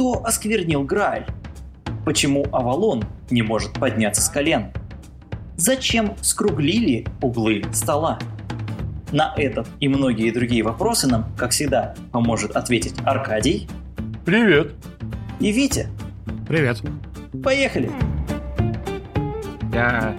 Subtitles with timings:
[0.00, 1.26] Кто осквернил Грааль?
[2.06, 4.72] Почему Авалон не может подняться с колен?
[5.58, 8.18] Зачем скруглили углы стола?
[9.12, 13.68] На этот и многие другие вопросы нам, как всегда, поможет ответить Аркадий.
[14.24, 14.72] Привет.
[15.38, 15.88] И Витя.
[16.48, 16.80] Привет.
[17.44, 17.90] Поехали.
[19.74, 20.16] Я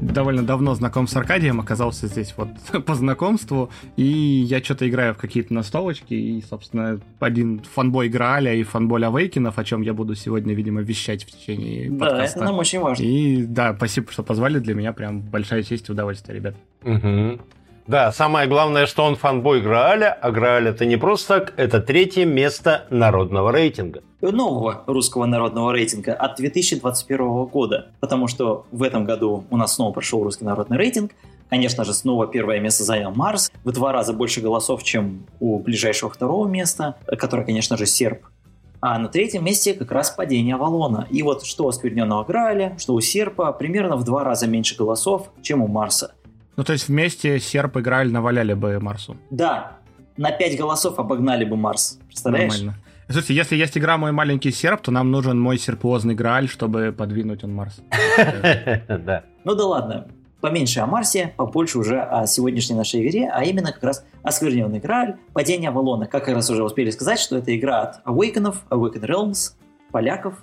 [0.00, 2.48] довольно давно знаком с Аркадием, оказался здесь вот
[2.86, 8.62] по знакомству, и я что-то играю в какие-то настолочки, и, собственно, один фанбой Грааля и
[8.62, 12.38] фанбой Авейкинов, о чем я буду сегодня, видимо, вещать в течение да, подкаста.
[12.38, 13.02] это нам очень важно.
[13.02, 16.54] И да, спасибо, что позвали, для меня прям большая честь и удовольствие, ребят.
[16.82, 17.40] Угу.
[17.90, 22.24] Да, самое главное, что он фанбой Грааля, а Грааль это не просто так, это третье
[22.24, 24.04] место народного рейтинга.
[24.20, 29.92] Нового русского народного рейтинга от 2021 года, потому что в этом году у нас снова
[29.92, 31.10] прошел русский народный рейтинг,
[31.48, 33.50] Конечно же, снова первое место занял Марс.
[33.64, 38.20] В два раза больше голосов, чем у ближайшего второго места, которое, конечно же, Серб.
[38.80, 41.08] А на третьем месте как раз падение Авалона.
[41.10, 45.32] И вот что у оскверненного Граля, что у Серпа, примерно в два раза меньше голосов,
[45.42, 46.14] чем у Марса.
[46.60, 49.16] Ну, то есть вместе Серп и Грааль наваляли бы Марсу.
[49.30, 49.78] Да,
[50.18, 51.98] на 5 голосов обогнали бы Марс.
[52.06, 52.52] Представляешь?
[52.52, 52.74] Нормально.
[53.08, 57.44] Слушайте, если есть игра «Мой маленький серп», то нам нужен мой серпуозный Грааль, чтобы подвинуть
[57.44, 57.80] он Марс.
[58.88, 59.24] Да.
[59.44, 60.08] Ну да ладно,
[60.42, 65.16] поменьше о Марсе, побольше уже о сегодняшней нашей игре, а именно как раз оскверненный Грааль,
[65.32, 66.08] падение Авалона.
[66.08, 69.52] Как раз уже успели сказать, что это игра от Awakenов, Awaken Realms,
[69.90, 70.34] поляков.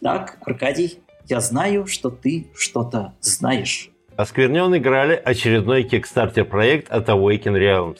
[0.00, 3.89] Так, Аркадий, я знаю, что ты что-то знаешь.
[4.20, 7.98] Оскверненный Грааль– очередной кикстартер проект от Awaken Realms.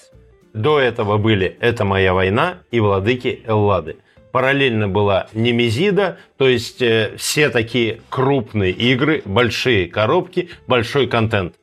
[0.52, 3.96] До этого были «Это моя война» и «Владыки Эллады».
[4.30, 11.54] Параллельно была Немезида, то есть э, все такие крупные игры, большие коробки, большой контент.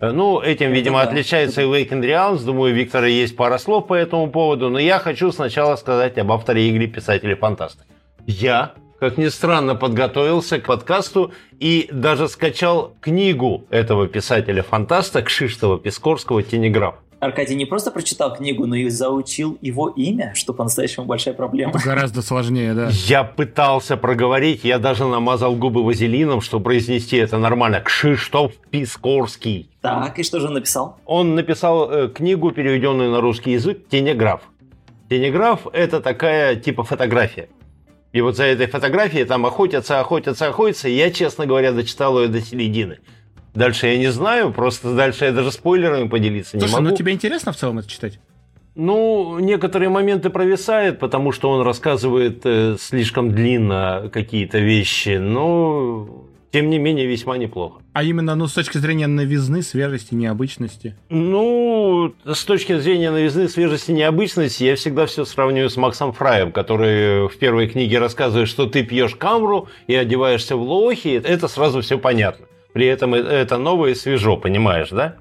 [0.00, 2.44] Э, Ну, этим, видимо, отличается и Awaken Realms.
[2.44, 6.30] Думаю, у Виктора есть пара слов по этому поводу, но я хочу сначала сказать об
[6.30, 7.84] авторе игры писателе фантасты.
[8.26, 8.74] Я,
[9.04, 16.94] как ни странно, подготовился к подкасту и даже скачал книгу этого писателя-фантаста Кшиштова-Пискорского «Тенеграф».
[17.20, 21.74] Аркадий не просто прочитал книгу, но и заучил его имя, что по-настоящему большая проблема.
[21.84, 22.88] Гораздо сложнее, да.
[22.90, 27.80] Я пытался проговорить, я даже намазал губы вазелином, чтобы произнести это нормально.
[27.80, 29.68] Кшиштоф Пискорский.
[29.82, 30.96] Так, и что же он написал?
[31.04, 34.40] Он написал э, книгу, переведенную на русский язык, «Тенеграф».
[35.10, 37.50] Тенеграф– это такая типа фотография.
[38.14, 40.88] И вот за этой фотографией там охотятся, охотятся, охотятся.
[40.88, 42.98] И я, честно говоря, дочитал ее до середины.
[43.54, 46.88] Дальше я не знаю, просто дальше я даже спойлерами поделиться Слушай, не могу.
[46.90, 48.20] ну тебе интересно в целом это читать?
[48.76, 56.24] Ну, некоторые моменты провисают, потому что он рассказывает э, слишком длинно какие-то вещи, но
[56.54, 57.82] тем не менее весьма неплохо.
[57.94, 60.94] А именно, ну, с точки зрения новизны, свежести, необычности.
[61.08, 67.26] Ну, с точки зрения новизны, свежести, необычности, я всегда все сравниваю с Максом Фраем, который
[67.26, 71.98] в первой книге рассказывает, что ты пьешь камру и одеваешься в лохи, это сразу все
[71.98, 72.46] понятно.
[72.72, 75.16] При этом это новое и свежо, понимаешь, да?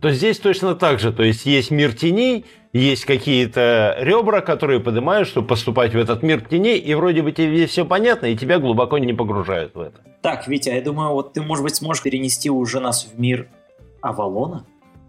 [0.00, 5.28] То здесь точно так же, то есть есть мир теней, есть какие-то ребра, которые поднимают,
[5.28, 8.96] чтобы поступать в этот мир теней, и вроде бы тебе все понятно, и тебя глубоко
[8.96, 10.00] не погружают в это.
[10.22, 13.48] Так, Витя, я думаю, вот ты, может быть, сможешь перенести уже нас в мир
[14.00, 14.64] Авалона?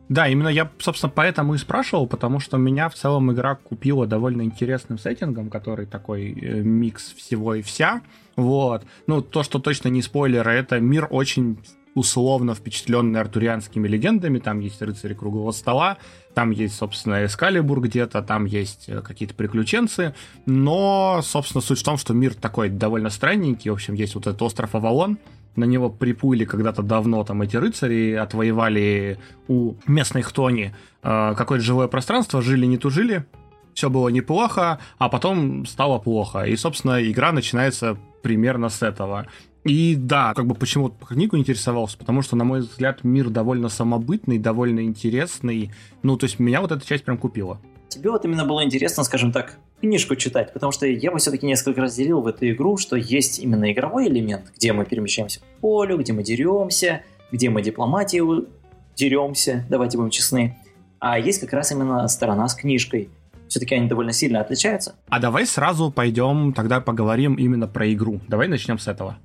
[0.09, 4.41] Да, именно я, собственно, поэтому и спрашивал, потому что меня в целом игра купила довольно
[4.41, 8.01] интересным сеттингом, который такой э, микс всего и вся.
[8.35, 8.83] Вот.
[9.07, 11.59] Ну, то, что точно не спойлер, это мир очень
[11.95, 14.39] условно впечатленный артурианскими легендами.
[14.39, 15.97] Там есть рыцари круглого стола,
[16.33, 20.15] там есть, собственно, Эскалибур где-то, там есть э, какие-то приключенцы.
[20.45, 23.69] Но, собственно, суть в том, что мир такой довольно странненький.
[23.69, 25.17] В общем, есть вот этот остров Авалон,
[25.55, 30.73] на него приплыли когда-то давно там эти рыцари, отвоевали у местной хтони
[31.03, 33.25] э, какое-то жилое пространство, жили не тужили,
[33.73, 36.43] все было неплохо, а потом стало плохо.
[36.43, 39.27] И, собственно, игра начинается примерно с этого.
[39.63, 43.69] И да, как бы почему по книгу интересовался, потому что, на мой взгляд, мир довольно
[43.69, 45.71] самобытный, довольно интересный.
[46.01, 47.59] Ну, то есть меня вот эта часть прям купила.
[47.87, 51.81] Тебе вот именно было интересно, скажем так, книжку читать, потому что я бы все-таки несколько
[51.81, 56.13] разделил в эту игру, что есть именно игровой элемент, где мы перемещаемся по полю, где
[56.13, 58.47] мы деремся, где мы дипломатию
[58.95, 60.57] деремся, давайте будем честны.
[60.99, 63.09] А есть как раз именно сторона с книжкой.
[63.47, 64.95] Все-таки они довольно сильно отличаются.
[65.09, 68.21] А давай сразу пойдем тогда поговорим именно про игру.
[68.29, 69.17] Давай начнем с этого.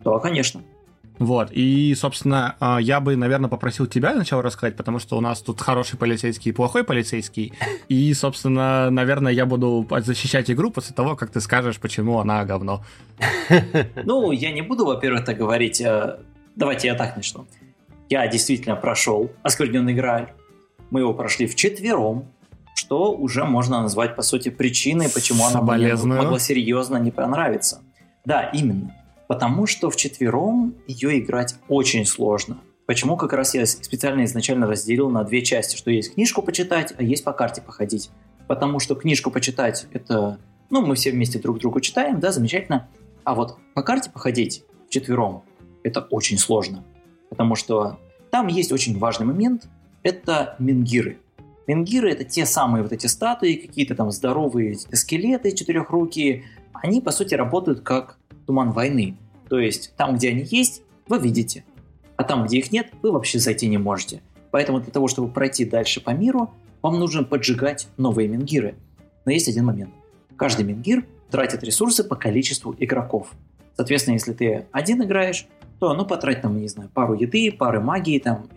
[0.00, 0.62] Да, конечно.
[1.20, 5.40] Вот, и, собственно, а, я бы, наверное, попросил тебя сначала рассказать, потому что у нас
[5.40, 7.52] тут хороший полицейский и плохой полицейский,
[7.88, 12.82] и, собственно, наверное, я буду защищать игру после того, как ты скажешь, почему она говно.
[14.04, 15.80] Ну, я не буду, во-первых, так говорить.
[15.80, 16.18] э,
[16.56, 17.46] Давайте я так начну.
[18.08, 20.32] Я действительно прошел оскверненный Грааль.
[20.90, 22.26] Мы его прошли вчетвером.
[22.74, 27.82] что уже можно назвать, по сути, причиной, почему она мне могла серьезно не понравиться.
[28.24, 28.92] Да, именно.
[29.28, 32.58] Потому что в четвером ее играть очень сложно.
[32.86, 37.02] Почему как раз я специально изначально разделил на две части, что есть книжку почитать, а
[37.02, 38.10] есть по карте походить.
[38.46, 40.38] Потому что книжку почитать это,
[40.68, 42.88] ну, мы все вместе друг другу читаем, да, замечательно.
[43.24, 45.44] А вот по карте походить четвером
[45.82, 46.84] это очень сложно.
[47.30, 47.98] Потому что
[48.30, 49.66] там есть очень важный момент,
[50.02, 51.18] это мингиры.
[51.66, 56.44] Мингиры это те самые вот эти статуи, какие-то там здоровые скелеты четырехрукие.
[56.74, 59.16] Они, по сути, работают как туман войны.
[59.48, 61.64] То есть там, где они есть, вы видите.
[62.16, 64.22] А там, где их нет, вы вообще зайти не можете.
[64.50, 66.50] Поэтому для того, чтобы пройти дальше по миру,
[66.82, 68.76] вам нужно поджигать новые мингиры.
[69.24, 69.90] Но есть один момент.
[70.36, 73.32] Каждый мингир тратит ресурсы по количеству игроков.
[73.76, 75.46] Соответственно, если ты один играешь,
[75.80, 78.48] то ну потрать там, не знаю, пару еды, пары магии, там,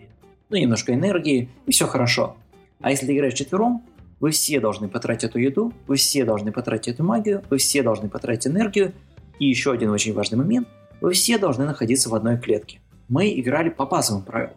[0.48, 2.36] ну немножко энергии, и все хорошо.
[2.80, 3.82] А если ты играешь четвером,
[4.20, 8.08] вы все должны потратить эту еду, вы все должны потратить эту магию, вы все должны
[8.08, 8.92] потратить энергию.
[9.38, 10.68] И еще один очень важный момент,
[11.00, 12.80] вы все должны находиться в одной клетке.
[13.08, 14.56] Мы играли по базовым правилам.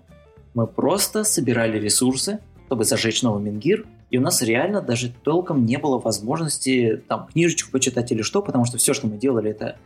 [0.54, 5.78] Мы просто собирали ресурсы, чтобы зажечь новый Мингир, и у нас реально даже толком не
[5.78, 9.78] было возможности там книжечку почитать или что, потому что все, что мы делали, это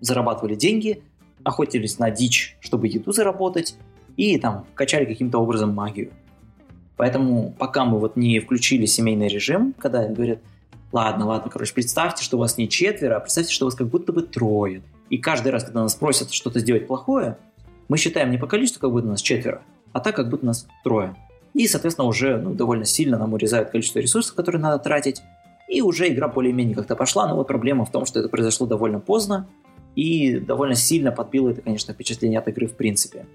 [0.00, 1.02] зарабатывали деньги,
[1.44, 3.76] охотились на дичь, чтобы еду заработать,
[4.16, 6.10] и там качали каким-то образом магию.
[6.96, 10.40] Поэтому пока мы вот не включили семейный режим, когда говорят,
[10.92, 13.88] ладно, ладно, короче, представьте, что у вас не четверо, а представьте, что у вас как
[13.88, 14.82] будто бы трое.
[15.08, 17.36] И каждый раз, когда нас просят что-то сделать плохое,
[17.88, 21.16] мы считаем не по количеству, как будто нас четверо, а так, как будто нас трое.
[21.54, 25.20] И, соответственно, уже ну, довольно сильно нам урезают количество ресурсов, которые надо тратить.
[25.68, 29.00] И уже игра более-менее как-то пошла, но вот проблема в том, что это произошло довольно
[29.00, 29.48] поздно,
[29.96, 33.26] и довольно сильно подбило это, конечно, впечатление от игры в принципе.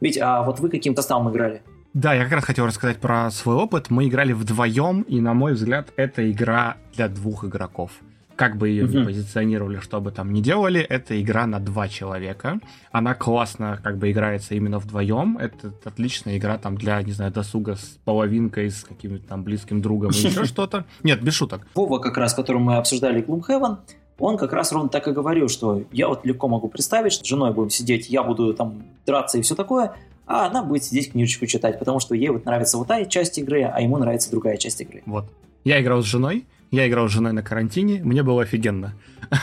[0.00, 1.62] Ведь, а вот вы каким составом играли?
[1.94, 3.90] Да, я как раз хотел рассказать про свой опыт.
[3.90, 7.92] Мы играли вдвоем, и, на мой взгляд, это игра для двух игроков.
[8.34, 9.00] Как бы ее uh-huh.
[9.00, 12.60] ни позиционировали, что бы там ни делали, это игра на два человека.
[12.90, 15.36] Она классно как бы играется именно вдвоем.
[15.36, 20.12] Это отличная игра там для, не знаю, досуга с половинкой, с каким-то там близким другом
[20.12, 20.86] или еще что-то.
[21.02, 21.66] Нет, без шуток.
[21.74, 23.76] Вова, как раз, которым мы обсуждали Gloomhaven,
[24.18, 27.28] он как раз ровно так и говорил, что я вот легко могу представить, что с
[27.28, 29.94] женой будем сидеть, я буду там драться и все такое,
[30.26, 33.62] а она будет сидеть книжечку читать, потому что ей вот нравится вот та часть игры,
[33.62, 35.02] а ему нравится другая часть игры.
[35.06, 35.26] Вот.
[35.64, 38.94] Я играл с женой, я играл с женой на карантине, мне было офигенно.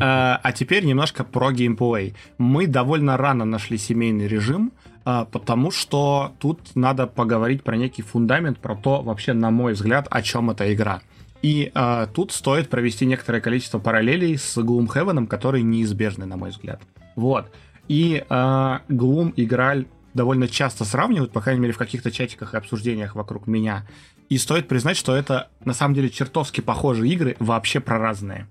[0.00, 2.14] А, а теперь немножко про геймплей.
[2.38, 4.72] Мы довольно рано нашли семейный режим,
[5.04, 10.08] а, потому что тут надо поговорить про некий фундамент, про то, вообще, на мой взгляд,
[10.10, 11.02] о чем эта игра.
[11.42, 16.80] И э, тут стоит провести некоторое количество параллелей с Gloomhaven, которые неизбежны, на мой взгляд.
[17.16, 17.50] Вот.
[17.88, 22.56] И э, Gloom и Граль довольно часто сравнивают, по крайней мере, в каких-то чатиках и
[22.56, 23.86] обсуждениях вокруг меня.
[24.28, 28.46] И стоит признать, что это на самом деле чертовски похожие игры, вообще про разные.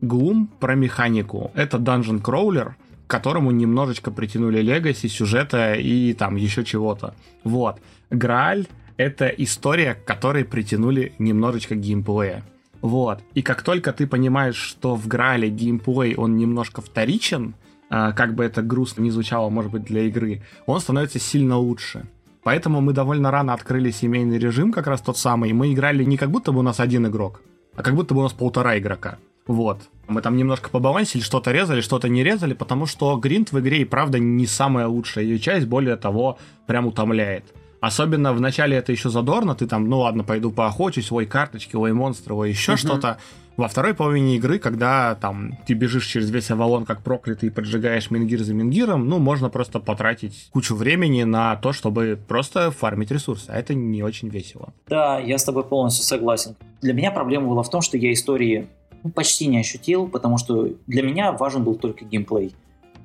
[0.00, 1.50] Gloom про механику.
[1.54, 2.72] Это Dungeon Crawler,
[3.06, 7.14] к которому немножечко притянули легаси, сюжета и там еще чего-то.
[7.44, 7.80] Вот.
[8.10, 8.66] Грааль
[8.98, 12.42] это история, к которой притянули немножечко геймплея.
[12.82, 13.20] Вот.
[13.32, 17.54] И как только ты понимаешь, что в Грале геймплей, он немножко вторичен,
[17.88, 22.06] как бы это грустно не звучало, может быть, для игры, он становится сильно лучше.
[22.42, 26.16] Поэтому мы довольно рано открыли семейный режим, как раз тот самый, и мы играли не
[26.16, 27.42] как будто бы у нас один игрок,
[27.74, 29.18] а как будто бы у нас полтора игрока.
[29.46, 29.82] Вот.
[30.06, 33.84] Мы там немножко побалансили, что-то резали, что-то не резали, потому что гринд в игре и
[33.84, 37.44] правда не самая лучшая ее часть, более того, прям утомляет.
[37.80, 41.92] Особенно в начале это еще задорно, ты там, ну ладно, пойду поохочусь, ой, карточки, ой,
[41.92, 42.76] монстры, ой, еще uh-huh.
[42.76, 43.18] что-то.
[43.58, 48.08] Во второй половине игры, когда там ты бежишь через весь Авалон как проклятый и поджигаешь
[48.08, 53.50] мингир за мингиром, ну, можно просто потратить кучу времени на то, чтобы просто фармить ресурсы,
[53.50, 54.72] а это не очень весело.
[54.86, 56.54] Да, я с тобой полностью согласен.
[56.82, 58.68] Для меня проблема была в том, что я истории
[59.02, 62.54] ну, почти не ощутил, потому что для меня важен был только геймплей.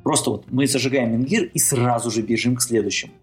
[0.03, 3.13] Просто вот мы зажигаем мингир и сразу же бежим к следующему.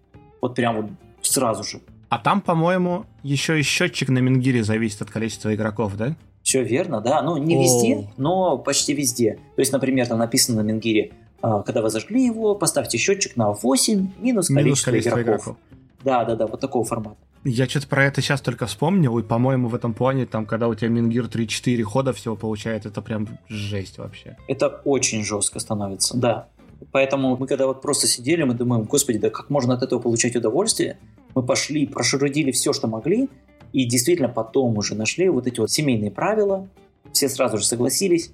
[0.41, 1.79] Вот прям вот сразу же.
[2.09, 6.17] А там, по-моему, еще и счетчик на Мингире зависит от количества игроков, да?
[6.51, 7.21] Все верно, да.
[7.21, 9.35] Ну, не везде, но почти везде.
[9.55, 13.53] То есть, например, там написано на Мингире, а, когда вы зажгли его, поставьте счетчик на
[13.53, 15.43] 8 минус, минус количество, количество игроков.
[15.43, 15.57] игроков.
[16.03, 17.15] Да, да, да, вот такого формата.
[17.45, 20.75] Я что-то про это сейчас только вспомнил, и, по-моему, в этом плане, там, когда у
[20.75, 24.35] тебя Мингир 3-4 хода всего получает, это прям жесть вообще.
[24.49, 26.49] Это очень жестко становится, да.
[26.91, 30.35] Поэтому мы когда вот просто сидели, мы думаем, господи, да как можно от этого получать
[30.35, 30.97] удовольствие?
[31.33, 33.29] Мы пошли, прошерудили все, что могли,
[33.73, 36.67] и действительно потом уже нашли вот эти вот семейные правила,
[37.11, 38.31] все сразу же согласились,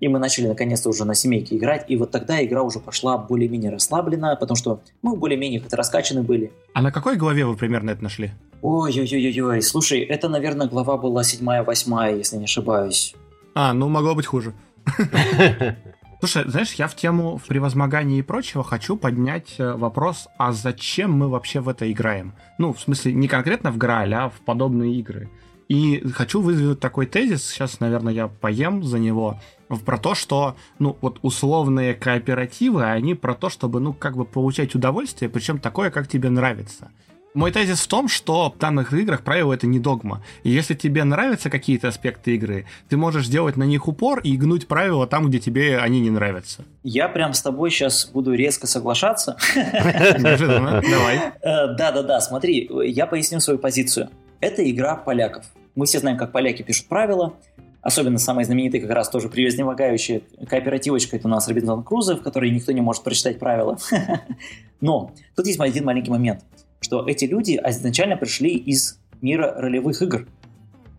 [0.00, 3.70] и мы начали наконец-то уже на семейке играть, и вот тогда игра уже пошла более-менее
[3.70, 6.52] расслабленно, потому что мы более-менее как-то раскачаны были.
[6.74, 8.30] А на какой главе вы примерно это нашли?
[8.62, 13.14] Ой-ой-ой-ой, слушай, это, наверное, глава была седьмая, восьмая, если не ошибаюсь.
[13.54, 14.52] А, ну могло быть хуже.
[16.20, 21.12] Слушай, знаешь, я в тему в превозмогании и прочего хочу поднять э, вопрос, а зачем
[21.12, 22.34] мы вообще в это играем?
[22.58, 25.30] Ну, в смысле, не конкретно в Грааль, а в подобные игры.
[25.68, 29.38] И хочу вызвать такой тезис, сейчас, наверное, я поем за него,
[29.84, 34.74] про то, что, ну, вот условные кооперативы, они про то, чтобы, ну, как бы получать
[34.74, 36.90] удовольствие, причем такое, как тебе нравится.
[37.34, 40.22] Мой тезис в том, что в данных играх правило это не догма.
[40.44, 44.66] И если тебе нравятся какие-то аспекты игры, ты можешь делать на них упор и гнуть
[44.66, 46.64] правила там, где тебе они не нравятся.
[46.82, 49.36] Я прям с тобой сейчас буду резко соглашаться.
[49.54, 51.16] Давай.
[51.42, 54.08] Э, да-да-да, смотри, я поясню свою позицию.
[54.40, 55.44] Это игра поляков.
[55.74, 57.34] Мы все знаем, как поляки пишут правила.
[57.82, 62.50] Особенно самые знаменитые как раз тоже превознемогающие кооперативочка, это у нас Робинзон Крузо, в которой
[62.50, 63.78] никто не может прочитать правила.
[64.80, 66.42] Но тут есть один маленький момент–
[66.80, 70.26] что эти люди изначально пришли из мира ролевых игр.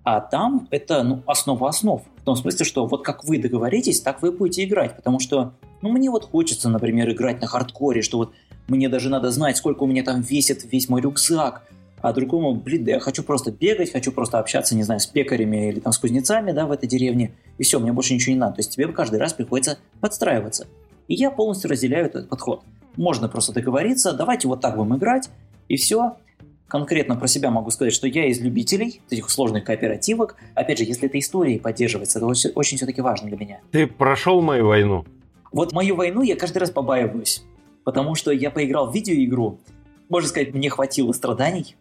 [0.03, 2.01] А там это ну, основа основ.
[2.17, 4.95] В том смысле, что вот как вы договоритесь, так вы будете играть.
[4.95, 8.33] Потому что ну, мне вот хочется, например, играть на хардкоре, что вот
[8.67, 11.63] мне даже надо знать, сколько у меня там весит весь мой рюкзак.
[12.01, 15.69] А другому, блин, да я хочу просто бегать, хочу просто общаться, не знаю, с пекарями
[15.69, 17.33] или там с кузнецами, да, в этой деревне.
[17.57, 18.55] И все, мне больше ничего не надо.
[18.55, 20.67] То есть тебе каждый раз приходится подстраиваться.
[21.09, 22.63] И я полностью разделяю этот подход.
[22.95, 25.29] Можно просто договориться, давайте вот так будем играть,
[25.67, 26.15] и все.
[26.67, 30.35] Конкретно про себя могу сказать, что я из любителей этих сложных кооперативок.
[30.53, 33.59] Опять же, если это историей поддерживается, это очень, очень все-таки важно для меня.
[33.71, 35.03] Ты прошел мою войну?
[35.51, 37.43] Вот мою войну я каждый раз побаиваюсь.
[37.83, 39.59] Потому что я поиграл в видеоигру,
[40.09, 41.75] можно сказать, мне хватило страданий.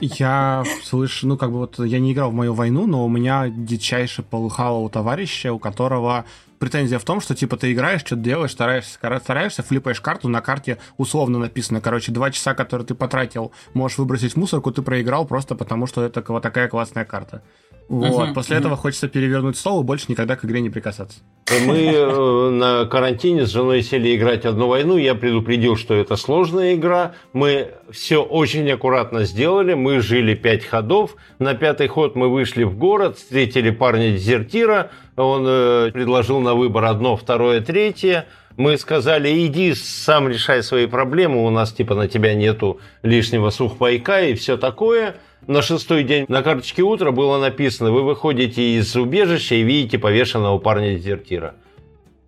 [0.00, 3.48] Я слышу, ну как бы вот я не играл в мою войну, но у меня
[3.48, 6.24] дичайше полыхало у товарища, у которого
[6.58, 10.78] претензия в том, что типа ты играешь, что-то делаешь, стараешься, стараешься, флипаешь карту, на карте
[10.96, 15.54] условно написано, короче, два часа, которые ты потратил, можешь выбросить в мусорку, ты проиграл просто
[15.54, 17.42] потому, что это вот такая классная карта.
[17.88, 18.28] Вот.
[18.28, 18.60] Uh-huh, После uh-huh.
[18.60, 21.20] этого хочется перевернуть стол и больше никогда к игре не прикасаться.
[21.48, 24.96] Мы э, на карантине с женой сели играть одну войну.
[24.96, 27.14] Я предупредил, что это сложная игра.
[27.32, 29.74] Мы все очень аккуратно сделали.
[29.74, 31.14] Мы жили пять ходов.
[31.38, 34.90] На пятый ход мы вышли в город, встретили парня-дезертира.
[35.16, 38.26] Он э, предложил на выбор одно, второе, третье.
[38.56, 44.22] Мы сказали, иди сам решай свои проблемы, у нас типа на тебя нету лишнего сухпайка
[44.22, 49.54] и все такое на шестой день на карточке утра было написано, вы выходите из убежища
[49.54, 51.54] и видите повешенного парня-дезертира.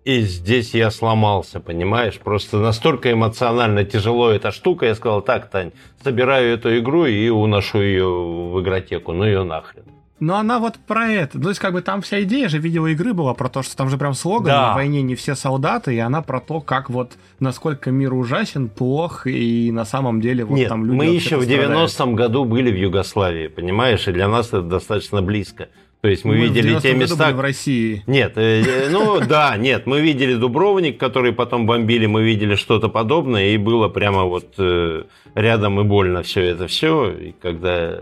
[0.05, 2.17] И здесь я сломался, понимаешь?
[2.17, 4.85] Просто настолько эмоционально тяжело эта штука.
[4.85, 5.71] Я сказал, так, Тань,
[6.01, 9.11] собираю эту игру и уношу ее в игротеку.
[9.11, 9.83] Ну ее нахрен.
[10.19, 11.39] Но она вот про это.
[11.39, 13.97] То есть, как бы там вся идея же видеоигры была про то, что там же
[13.97, 14.67] прям слоган да.
[14.69, 19.27] на войне не все солдаты, и она про то, как вот насколько мир ужасен, плох,
[19.27, 20.97] и на самом деле вот Нет, там люди.
[20.97, 25.69] Мы еще в 90-м году были в Югославии, понимаешь, и для нас это достаточно близко.
[26.01, 27.31] То есть мы, мы видели те места...
[27.33, 28.03] в России.
[28.07, 32.87] Нет, э, э, ну да, нет, мы видели Дубровник, который потом бомбили, мы видели что-то
[32.87, 35.03] подобное, и было прямо вот э,
[35.35, 37.11] рядом и больно все это все.
[37.11, 37.99] И когда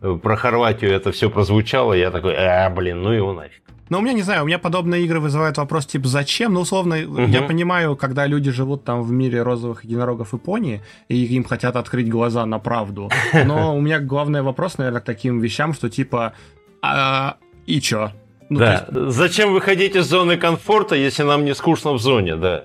[0.00, 3.62] про Хорватию это все прозвучало, я такой, а, блин, ну его нафиг.
[3.88, 6.52] Но у меня, не знаю, у меня подобные игры вызывают вопрос, типа, зачем?
[6.52, 7.22] Ну, условно, угу.
[7.22, 11.76] я понимаю, когда люди живут там в мире розовых единорогов и пони, и им хотят
[11.76, 13.10] открыть глаза на правду.
[13.46, 16.34] Но у меня главный вопрос, наверное, к таким вещам, что типа,
[16.82, 17.36] а,
[17.66, 18.12] и чё?
[18.50, 18.86] Ну, да.
[18.90, 19.12] Есть...
[19.12, 22.64] Зачем выходить из зоны комфорта, если нам не скучно в зоне, да?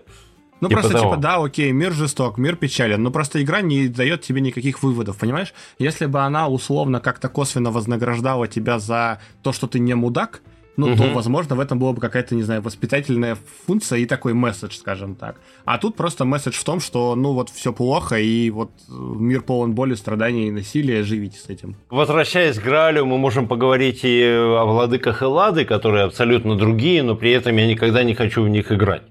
[0.63, 1.11] Ну, типа просто, того.
[1.11, 5.17] типа, да, окей, мир жесток, мир печален, но просто игра не дает тебе никаких выводов,
[5.17, 5.53] понимаешь?
[5.77, 10.41] Если бы она условно как-то косвенно вознаграждала тебя за то, что ты не мудак,
[10.77, 10.95] ну, угу.
[10.95, 15.15] то, возможно, в этом была бы какая-то, не знаю, воспитательная функция и такой месседж, скажем
[15.15, 15.35] так.
[15.65, 19.73] А тут просто месседж в том, что, ну, вот все плохо, и вот мир полон
[19.73, 21.75] боли, страданий и насилия, живите с этим.
[21.89, 27.31] Возвращаясь к Гралю, мы можем поговорить и о владыках Эллады, которые абсолютно другие, но при
[27.31, 29.03] этом я никогда не хочу в них играть.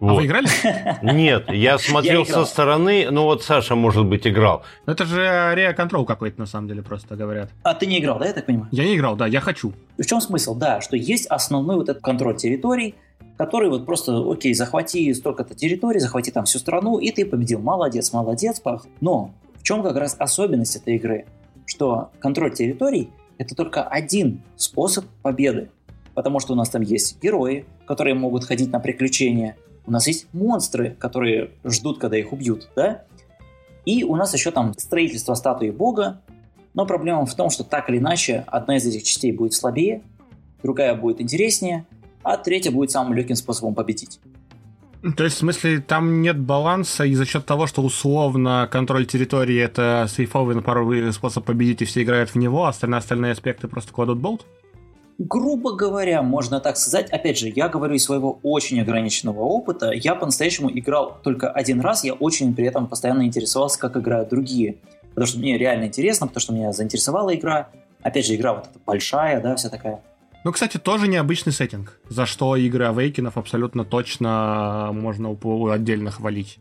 [0.00, 0.10] Вот.
[0.10, 0.48] А вы играли?
[1.02, 4.62] Нет, я смотрел со стороны, ну вот Саша, может быть, играл.
[4.86, 7.50] Это же Area Control какой-то, на самом деле, просто говорят.
[7.62, 8.68] А ты не играл, да, я так понимаю?
[8.72, 9.72] Я не играл, да, я хочу.
[9.98, 10.54] В чем смысл?
[10.54, 12.94] Да, что есть основной вот этот контроль территорий,
[13.36, 17.60] который вот просто, окей, захвати столько-то территорий, захвати там всю страну, и ты победил.
[17.60, 18.86] Молодец, молодец, пах.
[19.00, 21.26] Но в чем как раз особенность этой игры?
[21.66, 25.70] Что контроль территорий– это только один способ победы.
[26.14, 30.26] Потому что у нас там есть герои, которые могут ходить на приключения– у нас есть
[30.32, 33.04] монстры, которые ждут, когда их убьют, да?
[33.84, 36.20] И у нас еще там строительство статуи бога,
[36.72, 40.02] но проблема в том, что так или иначе одна из этих частей будет слабее,
[40.62, 41.86] другая будет интереснее,
[42.22, 44.20] а третья будет самым легким способом победить.
[45.16, 49.60] То есть, в смысле, там нет баланса, и за счет того, что условно контроль территории
[49.60, 53.68] это сейфовый на пару способ победить, и все играют в него, а остальные, остальные аспекты
[53.68, 54.46] просто кладут болт?
[55.18, 57.10] Грубо говоря, можно так сказать.
[57.10, 59.92] Опять же, я говорю из своего очень ограниченного опыта.
[59.92, 62.02] Я по-настоящему играл только один раз.
[62.04, 64.76] Я очень при этом постоянно интересовался, как играют другие.
[65.10, 67.68] Потому что мне реально интересно, потому что меня заинтересовала игра.
[68.02, 70.00] Опять же, игра вот эта большая, да, вся такая.
[70.42, 75.34] Ну, кстати, тоже необычный сеттинг, за что игры Авейкинов абсолютно точно можно
[75.72, 76.58] отдельно хвалить.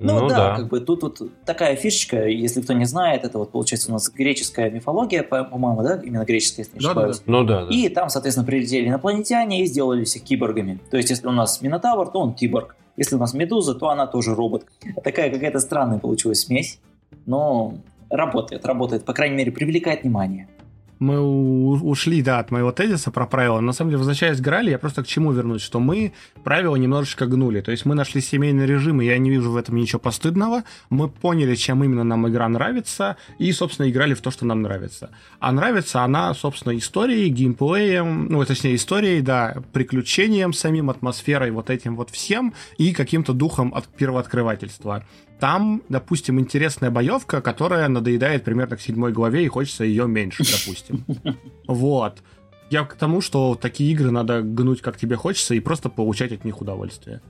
[0.00, 3.38] Ну, ну да, да, как бы тут вот такая фишечка, если кто не знает, это
[3.38, 7.18] вот получается у нас греческая мифология, по-моему, да, именно греческая, если не да, ошибаюсь.
[7.18, 7.32] Да, да.
[7.32, 7.70] Ну да, да.
[7.70, 10.80] И там, соответственно, прилетели инопланетяне и сделали всех киборгами.
[10.90, 12.76] То есть, если у нас Минотавр, то он киборг.
[12.96, 14.64] Если у нас Медуза, то она тоже робот.
[15.04, 16.80] Такая какая-то странная получилась смесь,
[17.26, 17.74] но
[18.08, 20.48] работает, работает, по крайней мере, привлекает внимание
[21.00, 23.58] мы ушли, да, от моего тезиса про правила.
[23.60, 26.12] На самом деле, возвращаясь к Грали, я просто к чему вернусь, что мы
[26.44, 27.62] правила немножечко гнули.
[27.62, 30.64] То есть мы нашли семейный режим, и я не вижу в этом ничего постыдного.
[30.90, 35.10] Мы поняли, чем именно нам игра нравится, и, собственно, играли в то, что нам нравится.
[35.38, 41.96] А нравится она, собственно, историей, геймплеем, ну, точнее, историей, да, приключением самим, атмосферой, вот этим
[41.96, 45.06] вот всем, и каким-то духом от первооткрывательства.
[45.40, 51.04] Там, допустим, интересная боевка, которая надоедает примерно к седьмой главе, и хочется ее меньше, допустим.
[51.66, 52.18] Вот.
[52.68, 56.44] Я к тому, что такие игры надо гнуть, как тебе хочется, и просто получать от
[56.44, 57.20] них удовольствие.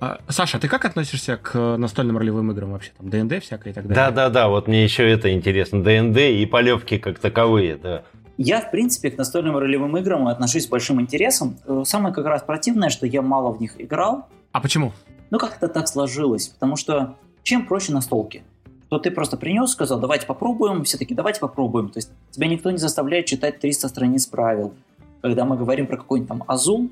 [0.00, 2.92] А, Саша, ты как относишься к настольным ролевым играм вообще?
[2.96, 4.06] Там ДНД всякое и так далее?
[4.06, 5.82] Да-да-да, вот мне еще это интересно.
[5.82, 8.04] ДНД и полевки как таковые, да.
[8.38, 11.58] Я, в принципе, к настольным ролевым играм отношусь с большим интересом.
[11.84, 14.28] Самое как раз противное, что я мало в них играл.
[14.52, 14.94] А почему?
[15.28, 16.48] Ну, как-то так сложилось.
[16.48, 18.42] Потому что чем проще настолки?
[18.88, 21.90] То ты просто принес, сказал, давайте попробуем, все таки давайте попробуем.
[21.90, 24.74] То есть тебя никто не заставляет читать 300 страниц правил.
[25.22, 26.90] Когда мы говорим про какой-нибудь там Азул,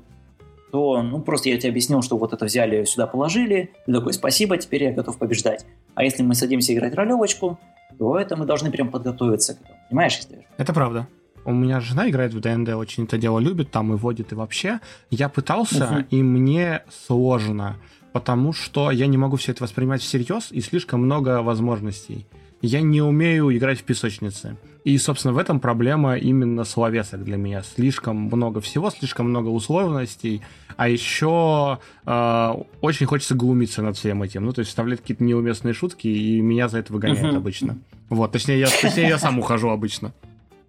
[0.71, 4.57] то, ну, просто я тебе объяснил, что вот это взяли, сюда положили, ты такой, спасибо,
[4.57, 5.65] теперь я готов побеждать.
[5.95, 7.59] А если мы садимся играть ролевочку,
[7.97, 9.79] то это мы должны прям подготовиться к этому.
[9.89, 11.07] Понимаешь, если Это правда.
[11.45, 14.79] У меня жена играет в ДНД, очень это дело любит, там и водит, и вообще.
[15.09, 16.05] Я пытался, uh-huh.
[16.11, 17.77] и мне сложно
[18.13, 22.25] потому что я не могу все это воспринимать всерьез и слишком много возможностей.
[22.61, 24.57] Я не умею играть в песочнице.
[24.83, 27.63] И, собственно, в этом проблема именно словесок для меня.
[27.63, 30.41] Слишком много всего, слишком много условностей.
[30.75, 34.45] А еще э, очень хочется глумиться над всем этим.
[34.45, 37.77] Ну, то есть вставлять какие-то неуместные шутки, и меня за это выгоняют обычно.
[38.09, 40.13] Вот, точнее я, точнее, я сам ухожу обычно.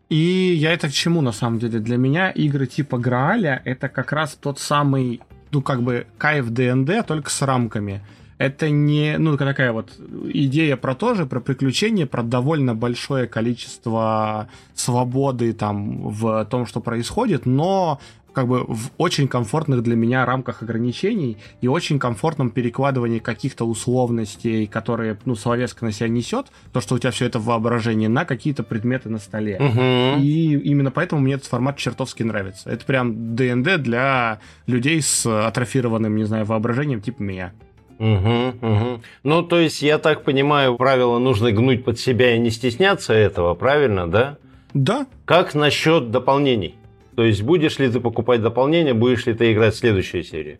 [0.08, 1.78] И я это к чему, на самом деле?
[1.78, 7.06] Для меня игры типа Грааля— это как раз тот самый ну, как бы кайф ДНД,
[7.06, 8.02] только с рамками.
[8.38, 9.92] Это не, ну, такая вот
[10.32, 16.80] идея про то же, про приключения, про довольно большое количество свободы там в том, что
[16.80, 18.00] происходит, но
[18.32, 24.66] как бы в очень комфортных для меня рамках ограничений и очень комфортном перекладывании каких-то условностей,
[24.66, 28.24] которые, ну, словеска на себя несет, то, что у тебя все это в воображении, на
[28.24, 29.56] какие-то предметы на столе.
[29.56, 30.22] Угу.
[30.22, 32.70] И именно поэтому мне этот формат чертовски нравится.
[32.70, 37.52] Это прям ДНД для людей с атрофированным, не знаю, воображением типа меня.
[37.98, 39.00] Угу, угу.
[39.24, 43.54] Ну, то есть, я так понимаю, правило нужно гнуть под себя и не стесняться этого,
[43.54, 44.38] правильно, да?
[44.72, 45.06] Да.
[45.26, 46.76] Как насчет дополнений?
[47.16, 50.58] То есть будешь ли ты покупать дополнение, будешь ли ты играть в следующую серию?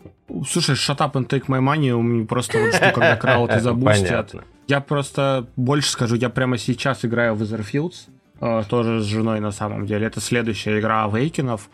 [0.48, 4.34] Слушай, shut up and take my money, у меня просто вот жду, когда крауты забустят.
[4.68, 8.08] Я просто больше скажу, я прямо сейчас играю в Etherfields,
[8.40, 10.06] э, тоже с женой на самом деле.
[10.06, 11.68] Это следующая игра Авейкинов.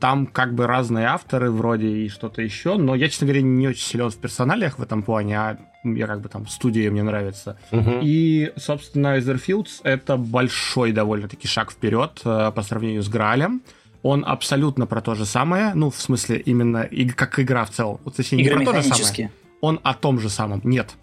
[0.00, 3.84] Там как бы разные авторы вроде и что-то еще, но я, честно говоря, не очень
[3.84, 7.58] силен в персоналиях в этом плане, а я как бы там студия мне нравится.
[7.70, 8.00] Uh-huh.
[8.02, 13.62] И, собственно, Etherfields это большой довольно-таки шаг вперед э, по сравнению с Гралем
[14.02, 18.00] он абсолютно про то же самое, ну, в смысле, именно и, как игра в целом.
[18.04, 19.30] Вот, точнее, Игры не про то же самое.
[19.60, 20.60] Он о том же самом.
[20.64, 20.94] Нет.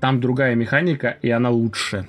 [0.00, 2.06] Там другая механика, и она лучше.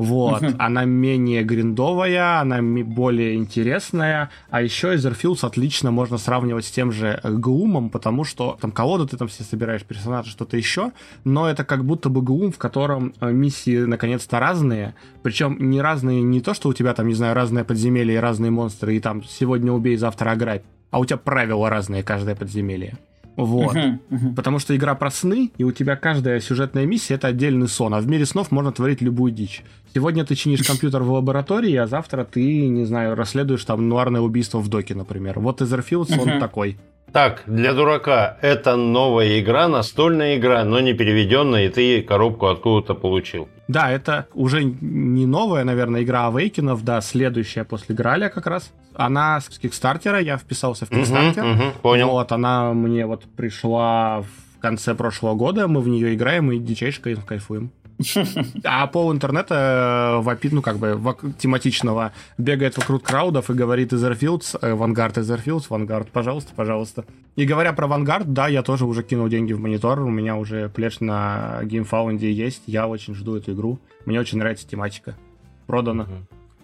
[0.00, 0.52] Вот, угу.
[0.58, 7.20] она менее гриндовая, она более интересная, а еще Etherfields отлично можно сравнивать с тем же
[7.22, 10.92] Глумом, потому что там колоду ты там все собираешь, персонажа, что-то еще,
[11.24, 16.22] но это как будто бы Глум, в котором э, миссии наконец-то разные, причем не разные
[16.22, 19.22] не то, что у тебя там, не знаю, разные подземелья и разные монстры, и там
[19.22, 22.96] сегодня убей, завтра ограбь, а у тебя правила разные каждое подземелье.
[23.36, 23.74] Вот.
[23.74, 24.34] Uh-huh, uh-huh.
[24.34, 27.94] Потому что игра про сны, и у тебя каждая сюжетная миссия это отдельный сон.
[27.94, 29.62] А в мире снов можно творить любую дичь.
[29.94, 34.58] Сегодня ты чинишь компьютер в лаборатории, а завтра ты, не знаю, расследуешь там нуарное убийство
[34.58, 35.40] в доке, например.
[35.40, 36.34] Вот Etherfields, uh-huh.
[36.34, 36.76] он такой.
[37.12, 42.94] Так, для дурака, это новая игра, настольная игра, но не переведенная, и ты коробку откуда-то
[42.94, 43.48] получил.
[43.68, 48.72] Да, это уже не новая, наверное, игра Авейкинов, да, следующая после Граля как раз.
[48.94, 51.44] Она с Кикстартера, я вписался в Кикстартер.
[51.44, 52.10] Угу, угу, понял.
[52.10, 56.58] Вот, она мне вот пришла в в конце прошлого года, мы в нее играем и
[56.58, 57.70] дичайше кайфуем.
[58.64, 60.98] А пол интернета э, вопит, ну, как бы,
[61.38, 67.04] тематичного, бегает вокруг краудов и говорит Etherfields, э, Vanguard Etherfields, Vanguard, пожалуйста, пожалуйста.
[67.36, 70.68] И говоря про Vanguard, да, я тоже уже кинул деньги в монитор, у меня уже
[70.68, 75.16] плеш на GameFound есть, я очень жду эту игру, мне очень нравится тематика.
[75.66, 76.06] Продано.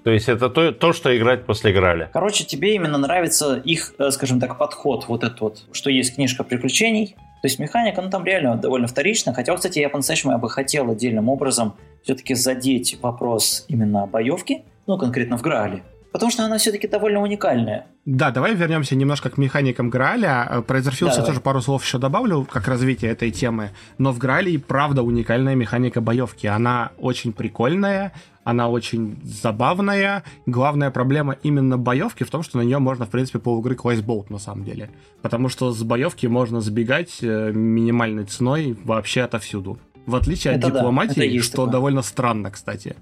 [0.06, 2.08] То есть это то, то, что играть после Граля.
[2.12, 6.44] Короче, тебе именно нравится их, э, скажем так, подход, вот этот вот, что есть книжка
[6.44, 9.34] приключений, то есть механика, ну там реально довольно вторична.
[9.34, 14.98] Хотя, кстати, я по-настоящему я бы хотел отдельным образом все-таки задеть вопрос именно боевки, ну
[14.98, 15.82] конкретно в Граале.
[16.16, 17.88] Потому что она все-таки довольно уникальная.
[18.06, 20.48] Да, давай вернемся немножко к механикам Грааля.
[20.50, 23.72] Э, про Эзерфилд да, я тоже пару слов еще добавлю, как развитие этой темы.
[23.98, 26.46] Но в Граале и правда уникальная механика боевки.
[26.46, 30.24] Она очень прикольная, она очень забавная.
[30.46, 34.38] Главная проблема именно боевки в том, что на нее можно, в принципе, полугры болт на
[34.38, 34.88] самом деле.
[35.20, 39.78] Потому что с боевки можно сбегать э, минимальной ценой вообще отовсюду.
[40.06, 41.72] В отличие это от да, дипломатии, что такое.
[41.72, 42.96] довольно странно, кстати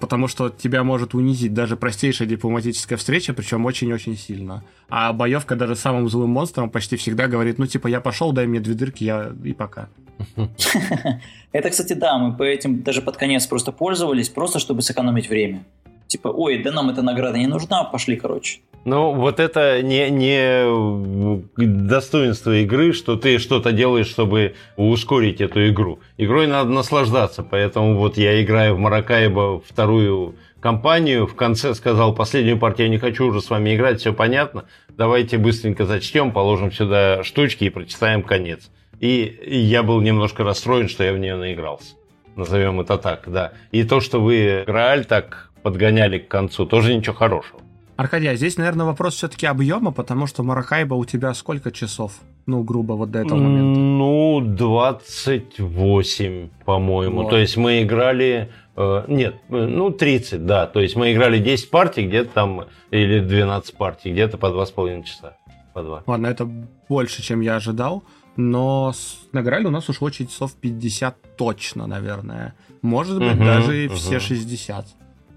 [0.00, 4.62] потому что тебя может унизить даже простейшая дипломатическая встреча, причем очень-очень сильно.
[4.88, 8.60] А боевка даже самым злым монстром почти всегда говорит, ну типа я пошел, дай мне
[8.60, 9.88] две дырки, я и пока.
[11.52, 15.64] Это, кстати, да, мы по этим даже под конец просто пользовались, просто чтобы сэкономить время.
[16.12, 18.58] Типа, ой, да нам эта награда не нужна, пошли, короче.
[18.84, 26.00] Ну, вот это не, не достоинство игры, что ты что-то делаешь, чтобы ускорить эту игру.
[26.18, 32.58] Игрой надо наслаждаться, поэтому вот я играю в Маракайбо вторую компанию, в конце сказал, последнюю
[32.58, 37.24] партию я не хочу уже с вами играть, все понятно, давайте быстренько зачтем, положим сюда
[37.24, 38.70] штучки и прочитаем конец.
[39.00, 41.94] И я был немножко расстроен, что я в нее наигрался.
[42.36, 43.52] Назовем это так, да.
[43.70, 47.60] И то, что вы Грааль так подгоняли к концу, тоже ничего хорошего.
[47.96, 52.14] Аркадий, а здесь, наверное, вопрос все-таки объема, потому что Маракайба у тебя сколько часов?
[52.46, 53.78] Ну, грубо, вот до этого момента.
[53.78, 57.22] Ну, 28, по-моему.
[57.22, 57.30] Вот.
[57.30, 58.50] То есть мы играли...
[58.76, 60.66] Э, нет, ну, 30, да.
[60.66, 65.36] То есть мы играли 10 партий где-то там, или 12 партий, где-то по 2,5 часа.
[65.74, 66.04] По 2.
[66.06, 66.48] Ладно, это
[66.88, 68.02] больше, чем я ожидал.
[68.36, 69.18] Но с...
[69.32, 72.54] на Грале у нас ушло часов 50 точно, наверное.
[72.80, 73.94] Может быть, угу, даже угу.
[73.94, 74.86] все 60.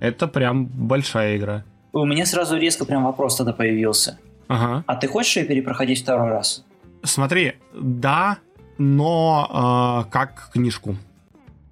[0.06, 1.64] Это прям большая игра.
[1.94, 4.20] У меня сразу резко прям вопрос тогда появился.
[4.48, 4.84] Ага.
[4.86, 6.64] А ты хочешь ее перепроходить второй раз?
[7.04, 8.38] Смотри, да,
[8.78, 10.96] но э, как книжку.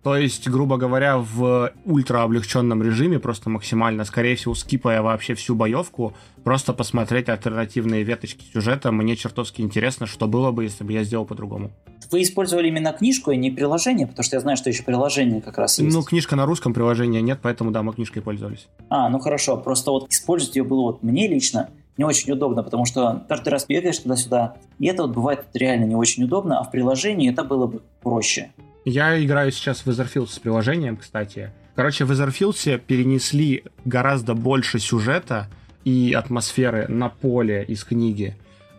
[0.04, 5.56] То есть, грубо говоря, в ультра облегченном режиме, просто максимально, скорее всего, скипая вообще всю
[5.56, 6.14] боевку,
[6.44, 8.92] просто посмотреть альтернативные веточки сюжета.
[8.92, 11.72] Мне чертовски интересно, что было бы, если бы я сделал по-другому.
[12.12, 15.58] Вы использовали именно книжку, и не приложение, потому что я знаю, что еще приложение как
[15.58, 15.96] раз есть.
[15.96, 18.68] Ну, книжка на русском, приложения нет, поэтому, да, мы книжкой пользовались.
[18.90, 22.86] А, ну хорошо, просто вот использовать ее было вот мне лично не очень удобно, потому
[22.86, 26.72] что каждый раз бегаешь туда-сюда, и это вот бывает реально не очень удобно, а в
[26.72, 28.52] приложении это было бы проще.
[28.86, 31.52] Я играю сейчас в Etherfields с приложением, кстати.
[31.76, 35.48] Короче, в Etherfields перенесли гораздо больше сюжета
[35.86, 38.36] и атмосферы на поле из книги.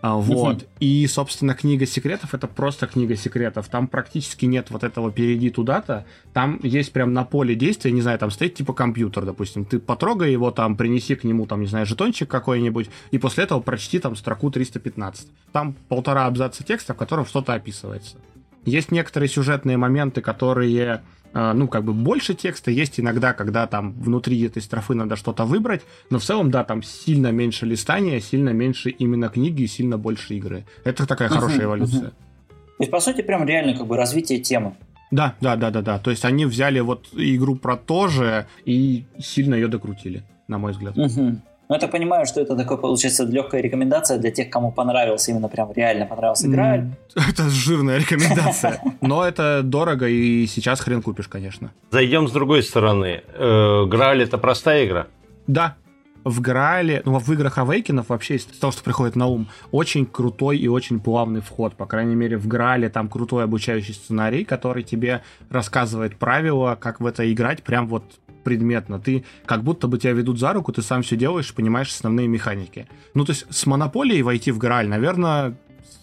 [0.07, 0.69] А, вот.
[0.81, 3.69] И, собственно, книга секретов это просто книга секретов.
[3.69, 6.05] Там практически нет вот этого перейди туда-то.
[6.35, 9.65] Там есть прям на поле действия, не знаю, там стоит типа компьютер, допустим.
[9.65, 13.61] Ты потрогай его, там, принеси к нему, там, не знаю, жетончик какой-нибудь, и после этого
[13.61, 15.27] прочти там строку 315.
[15.53, 18.19] Там полтора абзаца текста, в котором что-то описывается.
[18.65, 21.03] Есть некоторые сюжетные моменты, которые
[21.37, 25.45] а, ну, как бы больше текста, есть иногда, когда там внутри этой строфы надо что-то
[25.45, 29.99] выбрать, но в целом, да, там сильно меньше листания, сильно меньше именно книги и сильно
[29.99, 30.65] больше игры.
[30.85, 32.03] Это такая хорошая эволюция.
[32.03, 32.13] Uh-huh.
[32.49, 34.75] То есть, по сути, прям реально как бы развитие темы.
[35.11, 35.99] Да, да, да, да, да.
[35.99, 40.71] То есть они взяли вот игру про то же и сильно ее докрутили, на мой
[40.71, 40.97] взгляд.
[40.97, 41.41] Угу.
[41.69, 45.49] Ну, я так понимаю, что это такое, получается, легкая рекомендация для тех, кому понравился, именно
[45.49, 46.85] прям реально понравился игра.
[47.17, 48.81] Это жирная рекомендация.
[49.01, 51.71] Но это дорого, и сейчас хрен купишь, конечно.
[51.91, 53.23] Зайдем с другой стороны.
[53.35, 55.07] Э, Грааль это простая игра?
[55.47, 55.77] Да.
[56.25, 60.57] В Граале, ну, в играх Авейкинов вообще, из того, что приходит на ум, очень крутой
[60.57, 61.77] и очень плавный вход.
[61.77, 67.07] По крайней мере, в Граале там крутой обучающий сценарий, который тебе рассказывает правила, как в
[67.07, 68.05] это играть, прям вот
[68.45, 69.01] предметно.
[69.01, 72.87] Ты как будто бы тебя ведут за руку, ты сам все делаешь, понимаешь основные механики.
[73.15, 75.57] Ну, то есть с монополией войти в Грааль, наверное,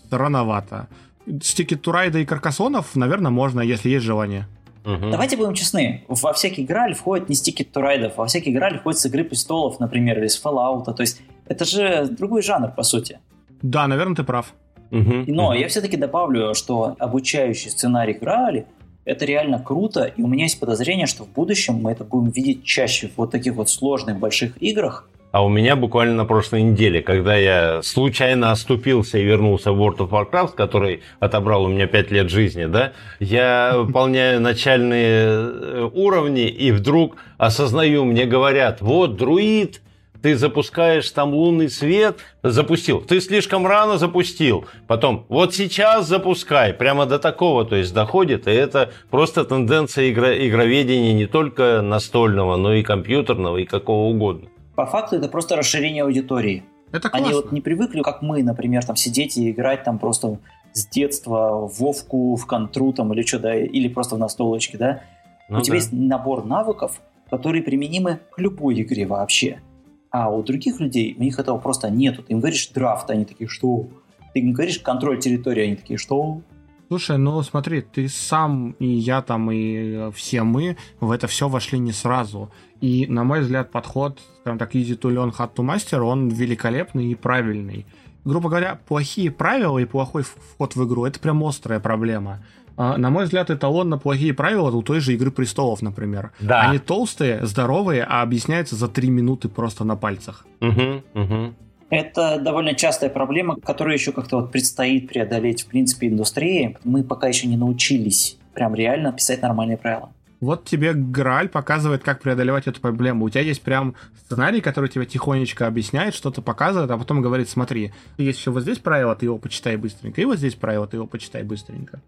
[0.09, 0.87] рановато.
[1.25, 4.47] С Ticket to Ride и Каркасонов, наверное, можно, если есть желание.
[4.83, 5.11] Угу.
[5.11, 9.05] Давайте будем честны, во всякий Грааль входит не стики Турайдов, во всякий Грааль входит с
[9.05, 13.19] Игры Престолов, например, или с Fallout, то есть это же другой жанр, по сути.
[13.61, 14.53] Да, наверное, ты прав.
[14.89, 15.25] Угу.
[15.27, 15.53] Но угу.
[15.53, 18.65] я все-таки добавлю, что обучающий сценарий Граали
[19.05, 22.63] это реально круто, и у меня есть подозрение, что в будущем мы это будем видеть
[22.63, 27.01] чаще в вот таких вот сложных больших играх, А у меня буквально на прошлой неделе,
[27.01, 32.11] когда я случайно оступился и вернулся в World of Warcraft, который отобрал у меня 5
[32.11, 39.81] лет жизни, да, я выполняю начальные э, уровни, и вдруг осознаю, мне говорят, вот, друид,
[40.21, 47.05] ты запускаешь там лунный свет, запустил, ты слишком рано запустил, потом вот сейчас запускай, прямо
[47.05, 52.73] до такого, то есть доходит, и это просто тенденция игро- игроведения не только настольного, но
[52.73, 54.49] и компьютерного, и какого угодно.
[54.75, 56.63] По факту это просто расширение аудитории.
[56.91, 57.27] Это классно.
[57.27, 60.39] Они вот не привыкли, как мы, например, там сидеть и играть там просто
[60.73, 65.01] с детства в Вовку, в Контру там или что, да, или просто в настолочке, да.
[65.49, 65.77] Ну у тебя да.
[65.77, 69.61] есть набор навыков, которые применимы к любой игре вообще.
[70.11, 72.21] А у других людей, у них этого просто нету.
[72.21, 73.87] Ты им говоришь драфт, они такие, что?
[74.33, 76.41] Ты им говоришь контроль территории, они такие, что?
[76.89, 81.79] Слушай, ну смотри, ты сам и я там, и все мы в это все вошли
[81.79, 82.51] не сразу.
[82.81, 87.09] И, на мой взгляд, подход, скажем так, easy to learn, hard to master, он великолепный
[87.09, 87.85] и правильный.
[88.25, 92.45] Грубо говоря, плохие правила и плохой вход в игру– это прям острая проблема.
[92.77, 96.31] А, На мой взгляд, эталон на плохие правила у той же «Игры престолов», например.
[96.39, 96.69] Да.
[96.69, 100.45] Они толстые, здоровые, а объясняются за три минуты просто на пальцах.
[100.59, 101.55] Мгм, мгм.
[101.89, 106.77] Это довольно частая проблема, которую еще как-то вот предстоит преодолеть, в принципе, индустрии.
[106.85, 110.09] Мы пока еще не научились прям реально писать нормальные правила.
[110.39, 113.25] Вот тебе Грааль показывает, как преодолевать эту проблему.
[113.25, 113.93] У тебя есть прям
[114.25, 118.79] сценарий, который тебе тихонечко объясняет, что-то показывает, а потом говорит, смотри, есть еще вот здесь
[118.79, 122.01] правило, ты его почитай быстренько, и вот здесь правило, ты его почитай быстренько.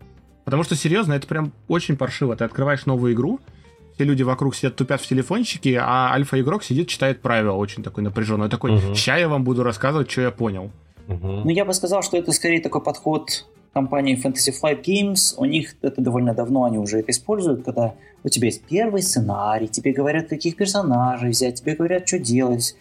[0.46, 2.36] Потому что, серьезно, это прям очень паршиво.
[2.36, 3.40] Ты открываешь новую игру,
[3.96, 8.50] все люди вокруг сидят, тупят в телефончике, а альфа-игрок сидит, читает правила очень такой напряженный.
[8.50, 8.96] Такой, Мгм.
[8.96, 10.72] ща я вам буду рассказывать, что я понял.
[11.08, 11.42] Мгм.
[11.44, 15.34] Ну, я бы сказал, что это скорее такой подход компании Fantasy Flight Games.
[15.38, 19.68] У них это довольно давно, они уже это используют, когда у тебя есть первый сценарий,
[19.68, 22.76] тебе говорят, каких персонажей взять, тебе говорят, что делать.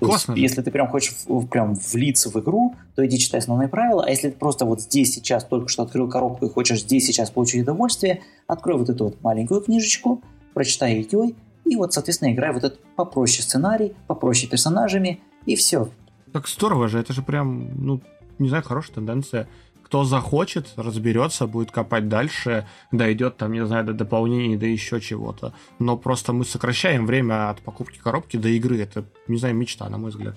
[0.00, 0.42] Есть, Классно же.
[0.42, 4.10] если ты прям хочешь в- прям влиться в игру, то иди читай основные правила, а
[4.10, 7.62] если ты просто вот здесь сейчас только что открыл коробку и хочешь здесь сейчас получить
[7.62, 10.22] удовольствие, открой вот эту вот маленькую книжечку,
[10.54, 11.32] прочитай ее,
[11.64, 15.88] и вот, соответственно, играй вот этот попроще сценарий, попроще персонажами, и все.
[16.32, 18.00] Так здорово же, это же прям, ну,
[18.38, 19.48] не знаю, хорошая тенденция.
[19.88, 25.54] Кто захочет, разберется, будет копать дальше, дойдет там, не знаю, до дополнений, до еще чего-то.
[25.78, 28.78] Но просто мы сокращаем время от покупки коробки до игры.
[28.82, 30.36] Это, не знаю, мечта, на мой взгляд.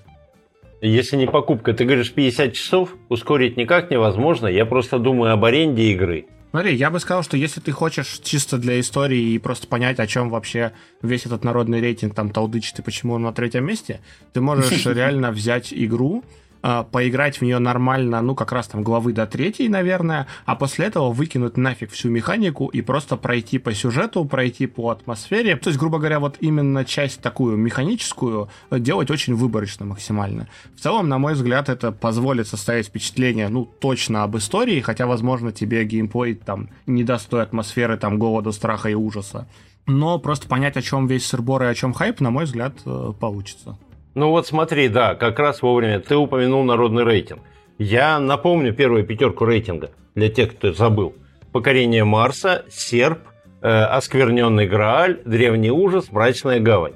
[0.79, 4.47] Если не покупка, ты говоришь 50 часов, ускорить никак невозможно.
[4.47, 6.27] Я просто думаю об аренде игры.
[6.51, 10.07] Смотри, я бы сказал, что если ты хочешь чисто для истории и просто понять, о
[10.07, 13.99] чем вообще весь этот народный рейтинг там толдычит и почему он на третьем месте,
[14.31, 16.23] ты можешь реально взять игру,
[16.61, 21.11] поиграть в нее нормально, ну, как раз там главы до третьей, наверное, а после этого
[21.11, 25.55] выкинуть нафиг всю механику и просто пройти по сюжету, пройти по атмосфере.
[25.55, 30.47] То есть, грубо говоря, вот именно часть такую механическую э, делать очень выборочно максимально.
[30.75, 35.51] В целом, на мой взгляд, это позволит составить впечатление, ну, точно об истории, хотя, возможно,
[35.51, 39.47] тебе геймплей там не даст той атмосферы там голода, страха и ужаса.
[39.87, 43.13] Но просто понять, о чем весь сырбор и о чем хайп, на мой взгляд, э,
[43.19, 43.77] получится.
[44.13, 47.41] Ну вот смотри, да, как раз вовремя ты упомянул народный рейтинг.
[47.77, 51.15] Я напомню первую пятерку рейтинга для тех, кто забыл.
[51.53, 53.19] Покорение Марса, Серп,
[53.61, 56.93] э, Оскверненный Грааль, Древний ужас, Мрачная гавань.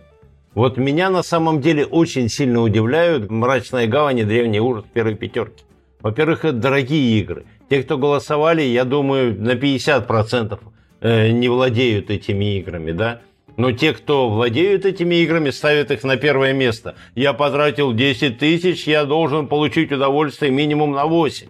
[0.53, 5.63] Вот меня на самом деле очень сильно удивляют Мрачная гавань и Древний ужас первой пятерки.
[6.01, 7.45] Во-первых, это дорогие игры.
[7.69, 10.59] Те, кто голосовали, я думаю, на 50%
[11.01, 13.21] э, не владеют этими играми, да?
[13.57, 16.95] Но те, кто владеют этими играми, ставят их на первое место.
[17.15, 21.47] Я потратил 10 тысяч, я должен получить удовольствие минимум на 8.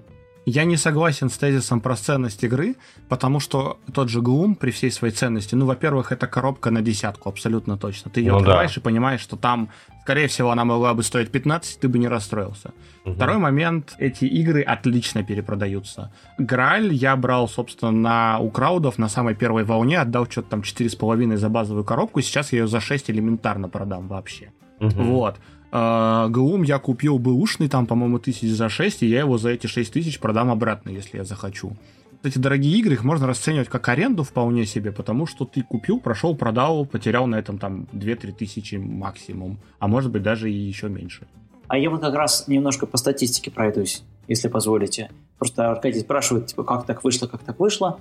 [0.48, 2.76] Я не согласен с тезисом про ценность игры,
[3.10, 7.30] потому что тот же Gloom при всей своей ценности, ну, во-первых, это коробка на десятку,
[7.30, 8.12] абсолютно точно.
[8.12, 8.44] Ты ее Ну да.
[8.44, 9.70] открываешь и понимаешь, что там,
[10.06, 12.74] скорее всего, она могла бы стоить 15, ты бы не расстроился.
[13.16, 16.12] Второй момент, эти игры отлично перепродаются.
[16.38, 21.38] Грааль я брал, собственно, на, у краудов на самой первой волне, отдал что-то там 4,5
[21.38, 24.52] за базовую коробку, сейчас я ее за 6 элементарно продам вообще.
[24.80, 25.38] Вот.
[25.72, 29.66] А, Глум я купил бэушный, там, по-моему, тысяч за 6, и я его за эти
[29.66, 31.76] 6 тысяч продам обратно, если я захочу.
[32.26, 36.36] Эти дорогие игры, их можно расценивать как аренду вполне себе, потому что ты купил, прошел,
[36.36, 41.28] продал, потерял на этом там 2-3 тысячи максимум, а может быть даже и еще меньше.
[41.68, 45.12] А я вот как раз немножко по статистике пройдусь, если позволите.
[45.38, 48.00] Просто Аркадий спрашивает, типа, как так вышло, как так вышло.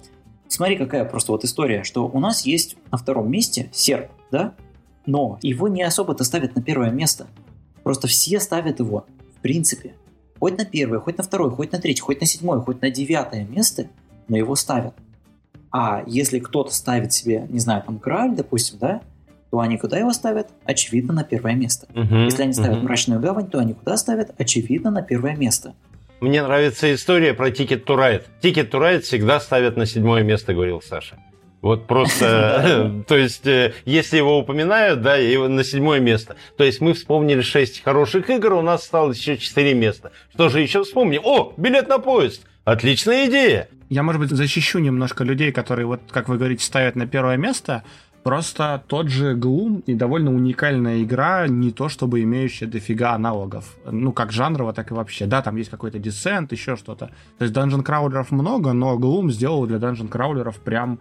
[0.48, 4.54] Смотри, какая просто вот история, что у нас есть на втором месте серп, да?
[5.04, 7.26] Но его не особо-то ставят на первое место.
[7.82, 9.06] Просто все ставят его,
[9.36, 9.94] в принципе.
[10.40, 13.44] Хоть на первое, хоть на второе, хоть на третье, хоть на седьмое, хоть на девятое
[13.44, 13.88] место,
[14.28, 14.94] но его ставят.
[15.70, 19.00] А если кто-то ставит себе, не знаю, там, Грааль, допустим, да,
[19.50, 20.48] то они куда его ставят?
[20.64, 21.86] Очевидно, на первое место.
[21.94, 22.84] Угу, Если они ставят угу.
[22.86, 24.32] «Мрачную гавань», то они куда ставят?
[24.38, 25.74] Очевидно, на первое место.
[26.20, 28.24] Мне нравится история про Ticket to Ride.
[28.42, 31.18] Ticket to Ride всегда ставят на седьмое место, говорил Саша.
[31.60, 36.36] Вот просто, то есть, э, если его упоминают, да, его на седьмое место.
[36.56, 40.12] То есть мы вспомнили шесть хороших игр, у нас осталось еще четыре места.
[40.32, 41.22] Что же еще вспомним?
[41.24, 42.42] О, билет на поезд!
[42.64, 43.68] Отличная идея!
[43.90, 47.84] Я, может быть, защищу немножко людей, которые, вот, как вы говорите, ставят на первое место.
[48.22, 53.76] Просто тот же Gloom и довольно уникальная игра, не то чтобы имеющая дофига аналогов.
[53.84, 55.26] Ну, как жанрово, так и вообще.
[55.26, 57.10] Да, там есть какой-то десент, еще что-то.
[57.36, 61.00] То есть данжен краулеров много, но Gloom сделал для данжен краулеров прям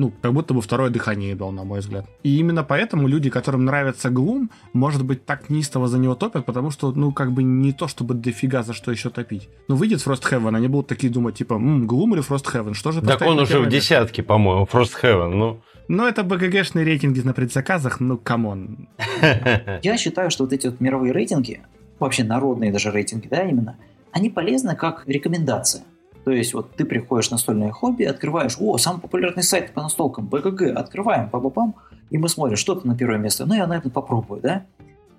[0.00, 2.06] ну, как будто бы второе дыхание дал, на мой взгляд.
[2.22, 6.70] И именно поэтому люди, которым нравится Gloom, может быть, так неистово за него топят, потому
[6.70, 9.50] что, ну, как бы не то, чтобы дофига за что еще топить.
[9.68, 12.92] Ну, выйдет Frost Heaven, они будут такие думать, типа, м, Gloom или Frost Heaven, что
[12.92, 15.60] же Так он уже в десятке, по-моему, Frosthaven, ну.
[15.88, 18.88] Ну, это BGG шные рейтинги на предзаказах, ну, come on.
[19.82, 21.60] Я считаю, что вот эти вот мировые рейтинги,
[21.98, 23.76] вообще народные даже рейтинги, да, именно,
[24.12, 25.82] они полезны как рекомендация.
[26.24, 30.26] То есть вот ты приходишь на настольное хобби, открываешь, о, самый популярный сайт по настолкам,
[30.26, 31.74] BGG, открываем, пам
[32.10, 33.46] и мы смотрим, что то на первое место.
[33.46, 34.66] Ну, я, наверное, попробую, да?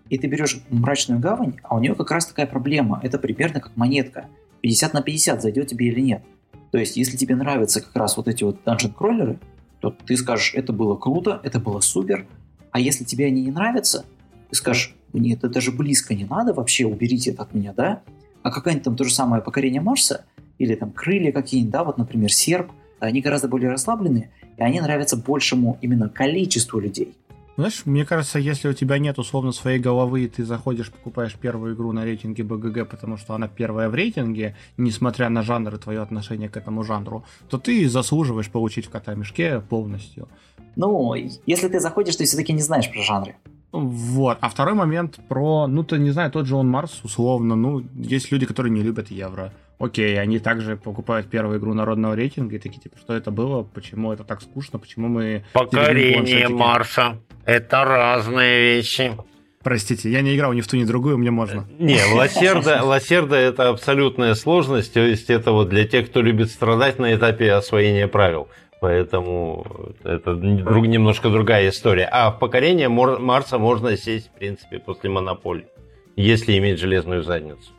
[0.10, 3.00] И ты берешь мрачную гавань, а у нее как раз такая проблема.
[3.02, 4.26] Это примерно как монетка.
[4.62, 6.24] 50 на 50, зайдет тебе или нет.
[6.72, 9.40] То есть, если тебе нравятся как раз вот эти вот данжен-кроллеры,
[9.80, 12.28] то ты скажешь, это было круто, это было супер.
[12.72, 14.06] А если тебе они не нравятся,
[14.50, 18.02] ты скажешь, мне это даже близко не надо, вообще уберите это от меня, да?
[18.44, 20.26] А какое-нибудь там то же самое покорение Марса,
[20.62, 25.18] или там крылья какие-нибудь, да, вот, например, серп, они гораздо более расслабленные, и они нравятся
[25.18, 27.16] большему именно количеству людей.
[27.58, 31.76] Знаешь, мне кажется, если у тебя нет условно своей головы, и ты заходишь, покупаешь первую
[31.76, 36.02] игру на рейтинге БГГ, потому что она первая в рейтинге, несмотря на жанр и твое
[36.02, 40.30] отношение к этому жанру, то ты заслуживаешь получить в кота-мешке полностью.
[40.76, 43.36] Ну, если ты заходишь, ты все-таки не знаешь про жанры.
[43.72, 44.38] Вот.
[44.42, 47.56] А второй момент про, ну, то не знаю, тот же он Марс, условно.
[47.56, 49.54] Ну, есть люди, которые не любят евро.
[49.82, 54.14] Окей, они также покупают первую игру народного рейтинга и такие, типа, что это было, почему
[54.14, 55.44] это так скучно, почему мы...
[55.54, 57.18] Покорение планшетики?» Марса.
[57.46, 59.18] Это разные вещи.
[59.64, 61.68] Простите, я не играл ни в ту, ни в другую, мне можно.
[61.80, 67.00] Не, Лассерда, Лассерда это абсолютная сложность, то есть это вот для тех, кто любит страдать
[67.00, 68.50] на этапе освоения правил.
[68.82, 72.10] Поэтому это друг, немножко другая история.
[72.12, 75.68] А в покорение Марса можно сесть, в принципе, после монополии,
[76.16, 77.72] если иметь железную задницу.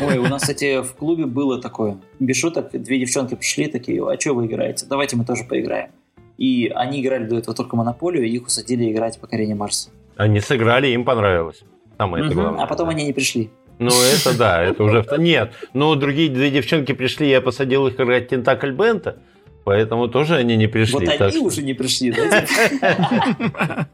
[0.00, 1.98] Ой, у нас, кстати, в клубе было такое.
[2.20, 4.86] Без шуток, две девчонки пришли такие, а что вы играете?
[4.88, 5.90] Давайте мы тоже поиграем.
[6.36, 9.90] И они играли до этого только Монополию, и их усадили играть покорение Марса.
[10.16, 11.62] Они сыграли, им понравилось.
[11.96, 12.64] Самое это Мгм, главное.
[12.64, 12.94] А потом да.
[12.94, 13.50] они не пришли.
[13.78, 15.04] Ну, это да, это уже...
[15.18, 19.18] Нет, но другие две девчонки пришли, я посадил их играть Тентакль Бента,
[19.64, 21.06] поэтому тоже они не пришли.
[21.06, 22.42] вот они уже не пришли, да?
[22.42, 23.88] типа?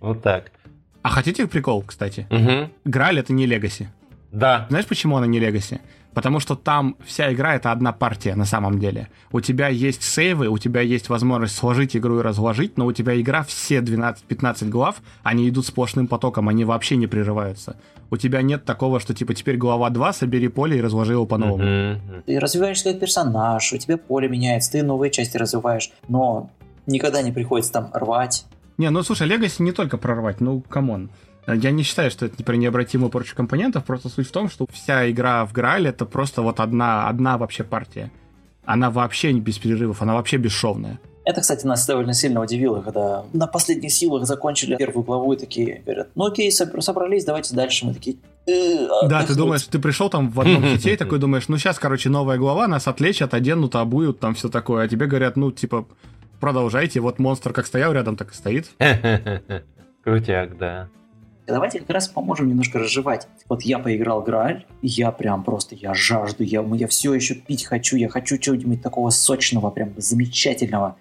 [0.00, 0.52] Вот так.
[1.02, 2.26] А хотите прикол, кстати?
[2.84, 3.88] Граль это не Легаси.
[4.32, 4.66] Да.
[4.68, 5.80] Знаешь, почему она не Легаси?
[6.14, 9.08] Потому что там вся игра это одна партия на самом деле.
[9.30, 13.20] У тебя есть сейвы, у тебя есть возможность сложить игру и разложить, но у тебя
[13.20, 17.76] игра все 12-15 глав, они идут сплошным потоком, они вообще не прерываются.
[18.10, 21.62] У тебя нет такого, что типа теперь глава 2, собери поле и разложи его по-новому.
[21.62, 22.22] Мгм.
[22.26, 26.50] Ты развиваешься как персонаж, у тебя поле меняется, ты новые части развиваешь, но
[26.86, 28.46] никогда не приходится там рвать.
[28.78, 31.10] Не, ну слушай, Legacy не только про рвать, ну come on.
[31.54, 35.10] Я не считаю, что это про необратимую порчу компонентов, просто суть в том, что вся
[35.10, 38.10] игра в Грааль это просто вот одна, одна вообще партия.
[38.64, 40.98] Она вообще не без перерывов, она вообще бесшовная.
[41.24, 45.82] Это, кстати, нас довольно сильно удивило, когда на последних силах закончили первую главу и такие
[45.84, 47.84] говорят, ну окей, соб- собрались, давайте дальше.
[47.86, 49.36] Мы такие, «Э, Да, ты отдохнуть».
[49.36, 52.66] думаешь, ты пришел там в одном хите и такой думаешь, ну сейчас, короче, новая глава,
[52.66, 54.84] нас отлечат, оденут, обуют, там все такое.
[54.84, 55.86] А тебе говорят, ну, типа,
[56.40, 58.70] продолжайте, вот монстр как стоял рядом, так и стоит.
[60.04, 60.88] Крутяк, да.
[61.48, 63.26] Давайте как раз поможем немножко разжевать.
[63.48, 67.96] Вот я поиграл Грааль, я прям просто, я жажду, я, я все еще пить хочу,
[67.96, 70.96] я хочу чего-нибудь такого сочного, прям замечательного.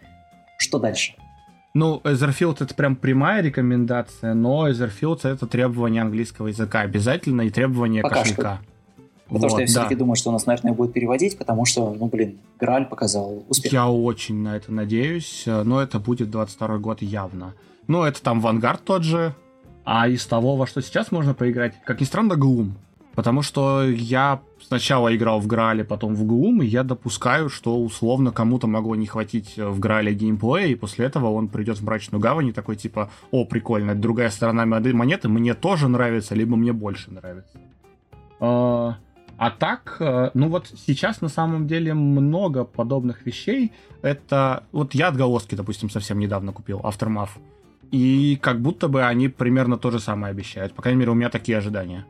[0.58, 1.16] Что дальше?
[1.74, 8.02] Ну, Etherfield это прям прямая рекомендация, но Etherfield это требование английского языка обязательно и требование
[8.02, 8.60] Пока кошелька.
[9.26, 9.72] Потому Вот, что я да.
[9.72, 13.74] все-таки думаю, что у нас, наверное, будет переводить, потому что, ну, блин, Грааль показал успех.
[13.74, 17.54] Я очень на это надеюсь, но это будет 22 год явно.
[17.88, 19.36] Ну, это там Vanguard тот же,
[19.89, 22.72] а из того, во что сейчас можно поиграть, как ни странно, Gloom.
[23.16, 28.34] Потому что я сначала играл в Граале, потом в Gloom, и я допускаю, что условно
[28.34, 32.20] кому-то могло не хватить э, в Граале геймплея, и после этого он придет в Мрачную
[32.20, 36.74] Гавань и такой типа, о, прикольно, это другая сторона монеты, мне тоже нравится, либо мне
[36.74, 37.57] больше нравится.
[38.41, 38.97] А,
[39.38, 43.72] а так, э, ну вот сейчас на самом деле много подобных вещей.
[44.01, 47.30] Это вот я отголоски, допустим, совсем недавно купил, Aftermath.
[47.92, 50.74] И как будто бы они примерно то же самое обещают.
[50.74, 52.06] По крайней мере, у меня такие ожидания.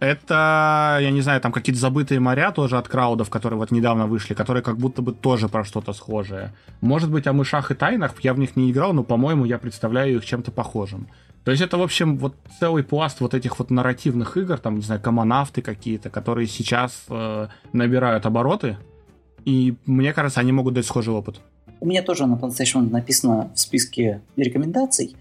[0.00, 4.34] Это, я не знаю, там какие-то забытые моря тоже от краудов, которые вот недавно вышли,
[4.34, 6.54] которые как будто бы тоже про что-то схожее.
[6.80, 10.16] Может быть, о мышах и тайнах, я в них не играл, но, по-моему, я представляю
[10.16, 11.08] их чем-то похожим.
[11.44, 14.82] То есть это, в общем, вот целый пласт вот этих вот нарративных игр, там, не
[14.82, 18.76] знаю, комонавты какие-то, которые сейчас э, набирают обороты,
[19.44, 21.40] и мне кажется, они могут дать схожий опыт.
[21.80, 25.16] У меня тоже на PlayStation написано в списке рекомендаций.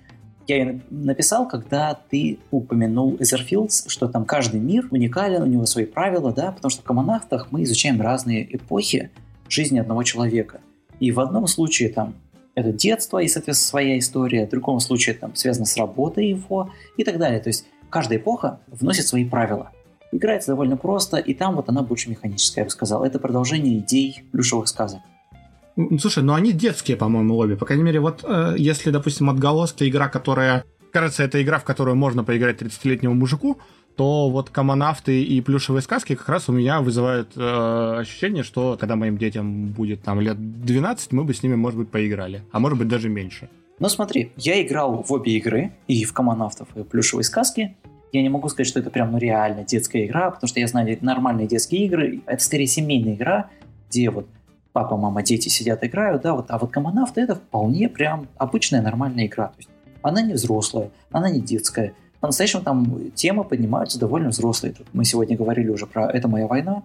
[0.48, 5.86] Я ее написал, когда ты упомянул Etherfields, что там каждый мир уникален, у него свои
[5.86, 9.12] правила, да, потому что в коммонавтах мы изучаем разные эпохи
[9.50, 10.62] жизни одного человека.
[11.00, 12.16] И в одном случае там
[12.56, 17.04] это детство и, соответственно, своя история, в другом случае там связано с работой его и
[17.04, 17.40] так далее.
[17.40, 19.72] То есть каждая эпоха вносит свои правила.
[20.12, 23.04] Играется довольно просто, и там вот она больше механическая, я бы сказал.
[23.04, 25.02] Это продолжение идей плюшевых сказок.
[26.00, 27.56] Слушай, ну они детские, по-моему, обе.
[27.56, 30.64] По крайней мере, вот э, если, допустим, отголоски игра, которая...
[30.92, 33.60] Кажется, это игра, в которую можно поиграть 30-летнему мужику,
[33.98, 38.96] то вот комонавты и плюшевые сказки как раз у меня вызывают э, ощущение, что когда
[38.96, 42.42] моим детям будет там лет 12, мы бы с ними, может быть, поиграли.
[42.52, 43.50] А может быть, даже меньше.
[43.80, 47.76] Ну смотри, я играл в обе игры, и в комонавтов, и в плюшевые сказки.
[48.12, 50.98] Я не могу сказать, что это прям ну, реально детская игра, потому что я знаю
[51.02, 52.22] нормальные детские игры.
[52.26, 53.50] Это скорее семейная игра,
[53.90, 54.28] где вот
[54.78, 59.26] папа, мама, дети сидят, играют, да, вот, а вот коммонавты это вполне прям обычная нормальная
[59.26, 59.48] игра.
[59.48, 59.70] То есть
[60.04, 61.94] она не взрослая, она не детская.
[62.20, 64.76] По-настоящему там темы поднимаются довольно взрослые.
[64.76, 66.84] Тут мы сегодня говорили уже про «Это моя война».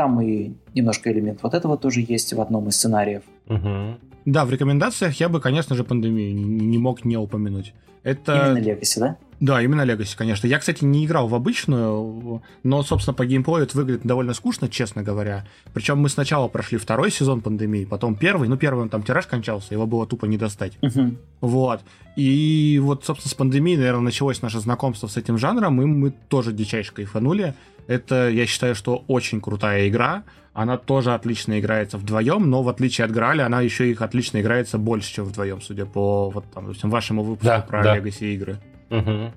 [0.00, 3.22] Там и немножко элемент вот этого тоже есть в одном из сценариев.
[3.48, 3.98] Угу.
[4.24, 7.74] Да, в рекомендациях я бы, конечно же, пандемию не мог не упомянуть.
[8.02, 8.54] Это...
[8.56, 9.16] Именно Legacy, да?
[9.40, 10.46] Да, именно Legacy, конечно.
[10.46, 15.02] Я, кстати, не играл в обычную, но, собственно, по геймплею это выглядит довольно скучно, честно
[15.02, 15.46] говоря.
[15.74, 18.48] Причем мы сначала прошли второй сезон пандемии, потом первый.
[18.48, 20.78] Ну, первый он там тираж кончался, его было тупо не достать.
[20.80, 21.14] Угу.
[21.42, 21.82] Вот.
[22.16, 26.54] И вот, собственно, с пандемией, наверное, началось наше знакомство с этим жанром, и мы тоже
[26.54, 27.54] дичайше кайфанули.
[27.90, 30.22] Это, я считаю, что очень крутая игра.
[30.52, 34.78] Она тоже отлично играется вдвоем, но в отличие от Граля, она еще их отлично играется
[34.78, 37.98] больше, чем вдвоем, судя по вот там, допустим, вашему выпуску да, про да.
[37.98, 38.58] Legacy игры.
[38.90, 39.32] Угу.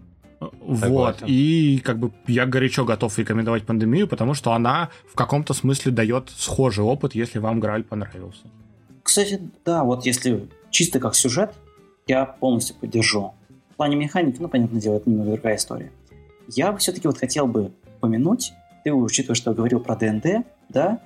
[0.59, 1.25] Вот, Согласен.
[1.27, 6.29] и как бы я горячо готов рекомендовать пандемию, потому что она в каком-то смысле дает
[6.29, 8.43] схожий опыт, если вам Грааль понравился.
[9.01, 11.55] Кстати, да, вот если чисто как сюжет,
[12.05, 13.33] я полностью поддержу.
[13.71, 15.91] В плане механики, ну, понятное дело, это немного другая история.
[16.49, 17.71] Я бы все-таки вот хотел бы
[18.03, 20.99] упомянуть, ты учитывая, что я говорил про ДНД, да,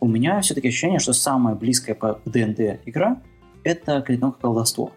[0.00, 3.22] у меня все-таки ощущение, что самая близкая по ДНД игра—
[3.64, 4.92] это клинок колдовство.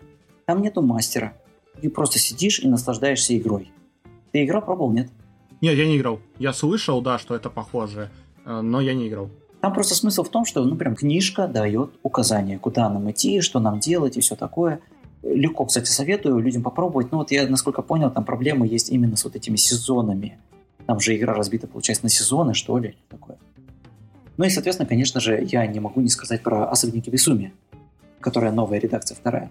[0.45, 1.33] Там нету мастера.
[1.81, 3.71] Ты просто сидишь и наслаждаешься игрой.
[4.31, 5.09] Ты играл, пробовал, нет?
[5.61, 6.19] Нет, я не играл.
[6.39, 8.09] Я слышал, да, что это похоже,
[8.45, 9.29] э, но я не играл.
[9.61, 13.59] Там просто смысл в том, что, ну, прям книжка дает указания, куда нам идти, что
[13.59, 14.81] нам делать и все такое.
[15.23, 17.11] Легко, кстати, советую людям попробовать.
[17.11, 20.37] Но вот я, насколько понял, там проблемы есть именно с вот этими сезонами.
[20.85, 23.37] Там же игра разбита, получается, на сезоны, что ли, такое.
[24.37, 27.53] Ну и, соответственно, конечно же, я не могу не сказать про «Особенники Безумия»,
[28.19, 29.49] которая новая редакция вторая.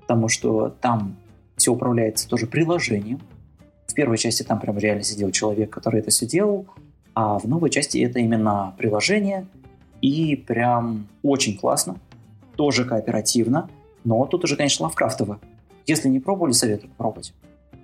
[0.00, 1.16] Потому что там
[1.56, 3.20] все управляется тоже приложением,
[3.86, 6.66] в первой части там прям реально сидел человек, который это все делал,
[7.14, 9.46] а в новой части это именно приложение,
[10.02, 11.96] и прям очень классно,
[12.56, 13.70] тоже кооперативно,
[14.04, 15.40] но тут уже, конечно, лавкрафтово.
[15.86, 17.32] Если не пробовали, советую попробовать.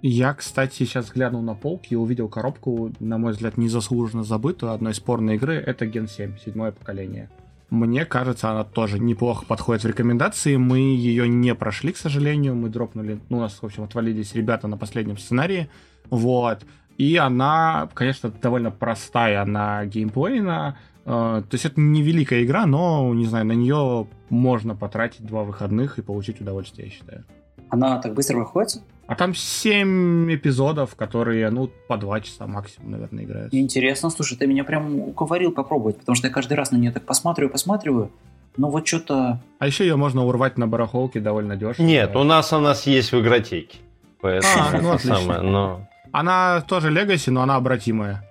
[0.03, 4.95] Я, кстати, сейчас глянул на полки и увидел коробку, на мой взгляд, незаслуженно забытую одной
[4.95, 5.55] спорной игры.
[5.55, 7.31] Это Gen 7, седьмое поколение.
[7.71, 10.57] Мне кажется, она тоже неплохо подходит в рекомендации.
[10.57, 12.57] Мы ее не прошли, к сожалению.
[12.57, 15.71] Мы дропнули, ну, у нас, в общем, отвалились ребята на последнем сценарии.
[16.11, 16.67] Вот.
[16.99, 20.77] И она, конечно, довольно простая на геймплейна.
[21.05, 25.45] Э, то есть это не великая игра, но, не знаю, на нее можно потратить два
[25.45, 27.25] выходных и получить удовольствие, я считаю.
[27.71, 28.83] Она так быстро выходит?
[29.13, 33.55] А там 7 эпизодов, которые, ну, по 2 часа максимум, наверное, играют.
[33.55, 37.05] Интересно, слушай, ты меня прям уговорил попробовать, потому что я каждый раз на нее так
[37.05, 38.11] посматриваю, посматриваю,
[38.57, 39.43] ну вот что-то...
[39.59, 41.85] А еще ее можно урвать на барахолке довольно дешево.
[41.85, 43.79] Нет, у нас она есть в игротеке.
[44.23, 45.17] Поэтому а, ну, отлично.
[45.17, 45.89] Самое, но...
[46.13, 48.25] Она тоже легаси, но она обратимая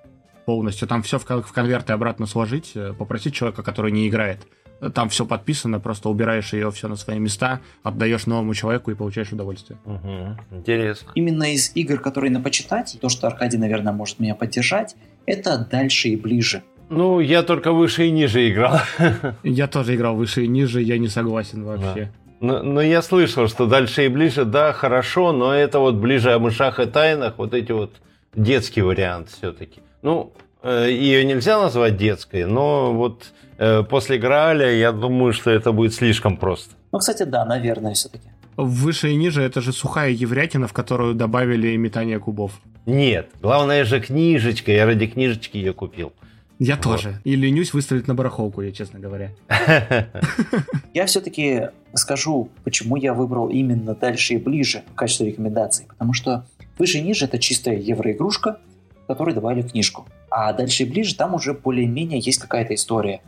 [0.46, 0.88] полностью.
[0.88, 4.48] Там все в конверты обратно сложить, э, попросить человека, который не играет.
[4.94, 9.32] Там все подписано, просто убираешь ее все на свои места, отдаешь новому человеку и получаешь
[9.32, 9.78] удовольствие.
[9.86, 10.58] Угу.
[10.58, 11.12] Интересно.
[11.14, 16.10] Именно из игр, которые на почитать, то, что Аркадий, наверное, может меня поддержать, это дальше
[16.10, 16.64] и ближе.
[16.90, 18.80] Ну, я только выше и ниже играл.
[19.44, 22.12] Я тоже играл выше и ниже, я не согласен вообще.
[22.12, 22.22] Да.
[22.42, 26.40] Но, но я слышал, что дальше и ближе, да, хорошо, но это вот ближе о
[26.40, 27.92] мышах и тайнах, вот эти вот
[28.36, 29.80] детский вариант все-таки.
[30.02, 30.34] Ну,
[30.70, 36.38] ее нельзя назвать детской, но вот э, после Грааля я думаю, что это будет слишком
[36.38, 36.76] просто.
[36.92, 38.30] Ну, кстати, да, наверное, все-таки.
[38.58, 42.52] выше и ниже это же сухая еврятина, в которую добавили метание кубов.
[42.86, 46.14] Нет, главное же книжечка, я ради книжечки ее купил.
[46.60, 46.84] Я вот.
[46.84, 47.20] тоже.
[47.24, 49.32] И ленюсь выставить на барахолку, я честно говоря.
[50.94, 55.86] Я все-таки скажу, почему я выбрал именно дальше и ближе в качестве рекомендаций.
[55.88, 56.46] Потому что
[56.78, 58.60] выше и ниже это чистая евроигрушка,
[59.04, 60.06] в которой добавили книжку.
[60.32, 63.22] А дальше и ближе там уже более-менее есть какая-то история.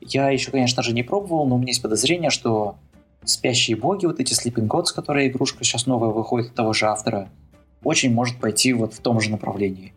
[0.00, 2.76] Я еще, конечно же, не пробовал, но у меня есть подозрение, что
[3.24, 7.28] «Спящие боги», вот эти Sleeping Gods, которая игрушка сейчас новая выходит от того же автора,
[7.82, 9.92] очень может пойти вот в том же направлении.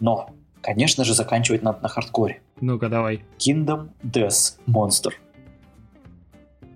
[0.00, 0.30] Но
[0.62, 2.40] Конечно же, заканчивать надо на хардкоре.
[2.60, 3.24] Ну-ка, давай.
[3.38, 5.12] Kingdom Death Monster.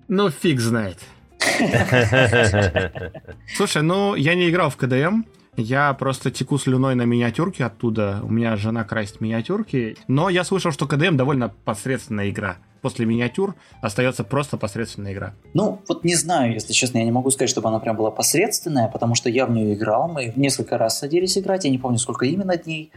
[0.09, 0.99] Ну, фиг знает.
[3.57, 5.25] Слушай, ну, я не играл в КДМ,
[5.57, 8.21] я просто теку слюной на миниатюрки оттуда.
[8.23, 9.97] У меня жена красит миниатюрки.
[10.09, 12.57] Но я слышал, что КДМ довольно посредственная игра.
[12.83, 15.33] После миниатюр остается просто посредственная игра.
[15.55, 18.89] Ну, вот не знаю, если честно, я не могу сказать, чтобы она прям была посредственная,
[18.89, 22.27] потому что я в нее играл, мы несколько раз садились играть, я не помню, сколько
[22.27, 22.93] именно дней.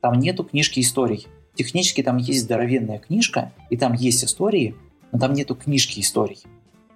[0.00, 1.26] Там нету книжки историй.
[1.54, 4.76] Технически там есть здоровенная книжка, и там есть истории,
[5.10, 6.38] но там нету книжки историй.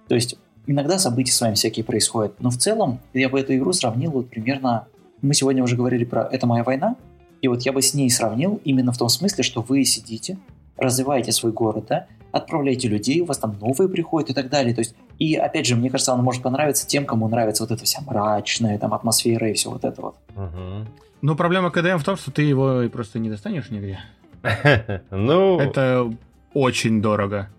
[0.07, 0.37] То есть
[0.67, 4.29] иногда события с вами всякие происходят, но в целом я бы эту игру сравнил вот
[4.29, 4.87] примерно...
[5.21, 6.95] Мы сегодня уже говорили про «Это моя война»,
[7.41, 10.37] и вот я бы с ней сравнил именно в том смысле, что вы сидите,
[10.77, 14.73] развиваете свой город, да, отправляете людей, у вас там новые приходят и так далее.
[14.73, 17.83] То есть, и опять же, мне кажется, он может понравиться тем, кому нравится вот эта
[17.85, 20.15] вся мрачная там атмосфера и все вот это вот.
[20.35, 20.87] Угу.
[21.21, 23.99] Ну, проблема КДМ в том, что ты его просто не достанешь нигде.
[25.11, 25.59] Ну...
[25.59, 26.11] Это
[26.53, 27.49] очень дорого.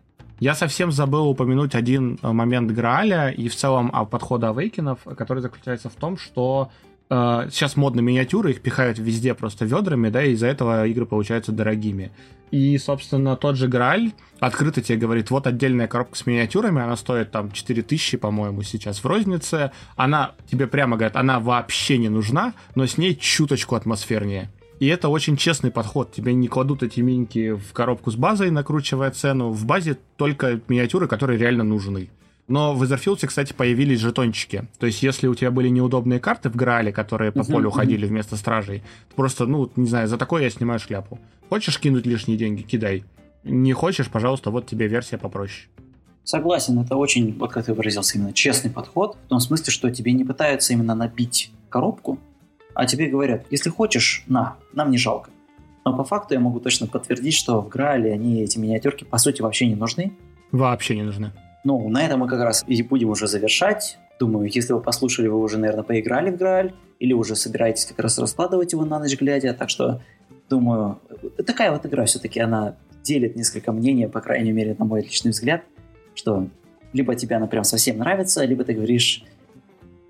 [0.40, 5.94] Я совсем забыл упомянуть один момент Грааля и в целом подхода Авейкинов, который заключается в
[5.94, 6.70] том, что
[7.08, 12.12] сейчас модно миниатюры, их пихают везде просто ведрами, да, и из-за этого игры получаются дорогими.
[12.50, 17.30] И, собственно, тот же Грааль открыто тебе говорит, вот отдельная коробка с миниатюрами, она стоит
[17.30, 19.72] там 4000, по-моему, сейчас в рознице.
[19.96, 24.50] Она тебе прямо говорит, она вообще не нужна, но с ней чуточку атмосфернее.
[24.80, 26.12] И это очень честный подход.
[26.12, 29.50] Тебе не кладут эти миньки в коробку с базой, накручивая цену.
[29.50, 32.10] В базе только миниатюры, которые реально нужны.
[32.48, 34.64] Но в Etherfield, кстати, появились жетончики.
[34.78, 38.36] То есть, если у тебя были неудобные карты в Граале, которые по полю ходили вместо
[38.36, 38.82] стражей,
[39.14, 41.18] просто, ну, не знаю, за такое я снимаю шляпу.
[41.50, 42.62] Хочешь кинуть лишние деньги?
[42.62, 43.04] Кидай.
[43.44, 45.68] Не хочешь, пожалуйста, вот тебе версия попроще.
[46.24, 50.12] Согласен, это очень, вот как ты выразился, именно честный подход, в том смысле, что тебе
[50.12, 52.18] не пытаются именно набить коробку,
[52.74, 55.30] а тебе говорят, если хочешь, на, нам не жалко.
[55.84, 59.40] Но по факту я могу точно подтвердить, что в Граале они, эти миниатюрки, по сути,
[59.40, 60.12] вообще не нужны.
[60.52, 61.32] Вообще не нужны.
[61.64, 63.98] Ну, на этом мы как раз и будем уже завершать.
[64.18, 68.18] Думаю, если вы послушали, вы уже, наверное, поиграли в Грааль, или уже собираетесь как раз
[68.18, 69.54] раскладывать его на ночь глядя.
[69.54, 70.00] Так что,
[70.48, 71.00] думаю,
[71.46, 75.62] такая вот игра все-таки, она делит несколько мнений, по крайней мере, на мой личный взгляд,
[76.14, 76.48] что
[76.92, 79.24] либо тебе она прям совсем нравится, либо ты говоришь,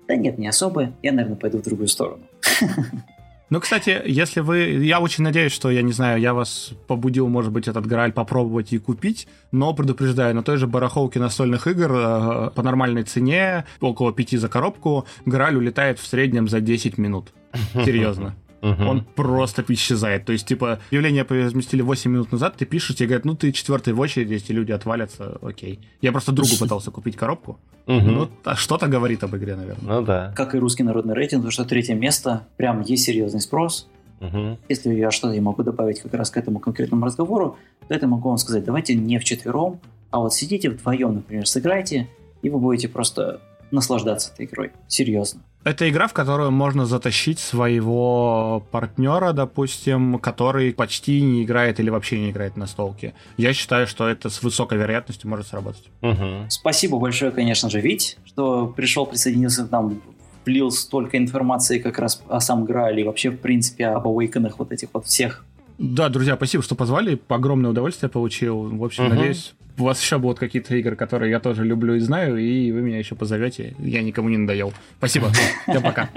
[0.07, 2.23] да нет, не особо, я, наверное, пойду в другую сторону.
[3.49, 4.57] Ну, кстати, если вы...
[4.83, 8.73] Я очень надеюсь, что, я не знаю, я вас побудил, может быть, этот Грааль попробовать
[8.73, 14.13] и купить, но предупреждаю, на той же барахолке настольных игр э, по нормальной цене, около
[14.13, 17.33] 5 за коробку, Грааль улетает в среднем за 10 минут.
[17.73, 18.35] Серьезно.
[18.61, 18.83] Угу.
[18.83, 20.25] Он просто исчезает.
[20.25, 23.93] То есть, типа, объявление разместили 8 минут назад, ты пишешь, тебе говорят, ну ты четвертый
[23.93, 25.79] в очереди, эти люди отвалятся, окей.
[26.01, 27.59] Я просто другу пытался купить коробку.
[27.87, 27.99] Угу.
[28.01, 29.99] Ну, а что-то говорит об игре, наверное.
[29.99, 30.33] Ну да.
[30.35, 33.87] Как и русский народный рейтинг, потому что третье место, прям есть серьезный спрос.
[34.19, 34.57] Угу.
[34.67, 37.57] Если я что-то могу добавить как раз к этому конкретному разговору,
[37.87, 39.79] то это могу вам сказать, давайте не вчетвером,
[40.11, 42.09] а вот сидите вдвоем, например, сыграйте,
[42.41, 43.41] и вы будете просто
[43.71, 44.71] наслаждаться этой игрой.
[44.87, 45.41] Серьезно.
[45.63, 52.17] Это игра, в которую можно затащить своего партнера, допустим, который почти не играет или вообще
[52.17, 53.13] не играет на столке.
[53.35, 55.83] Я считаю, что это с высокой вероятностью может сработать.
[56.01, 56.45] Угу.
[56.47, 60.01] Спасибо большое, конечно же, Вить, что пришел, присоединился к нам,
[60.45, 64.71] влил столько информации как раз о сам Граале и вообще, в принципе, об Awaken'ах вот
[64.71, 65.43] этих вот всех.
[65.77, 67.19] Да, друзья, спасибо, что позвали.
[67.27, 68.63] Огромное удовольствие получил.
[68.63, 69.15] В общем, угу.
[69.15, 72.81] надеюсь, у вас еще будут какие-то игры, которые я тоже люблю и знаю, и вы
[72.81, 73.75] меня еще позовете.
[73.79, 74.73] Я никому не надоел.
[74.97, 75.29] Спасибо.
[75.67, 76.09] Всем пока.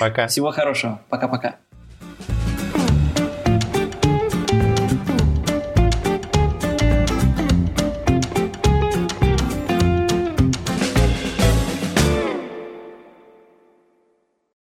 [0.00, 0.26] Пока.
[0.26, 1.00] Всего хорошего.
[1.08, 1.56] Пока-пока.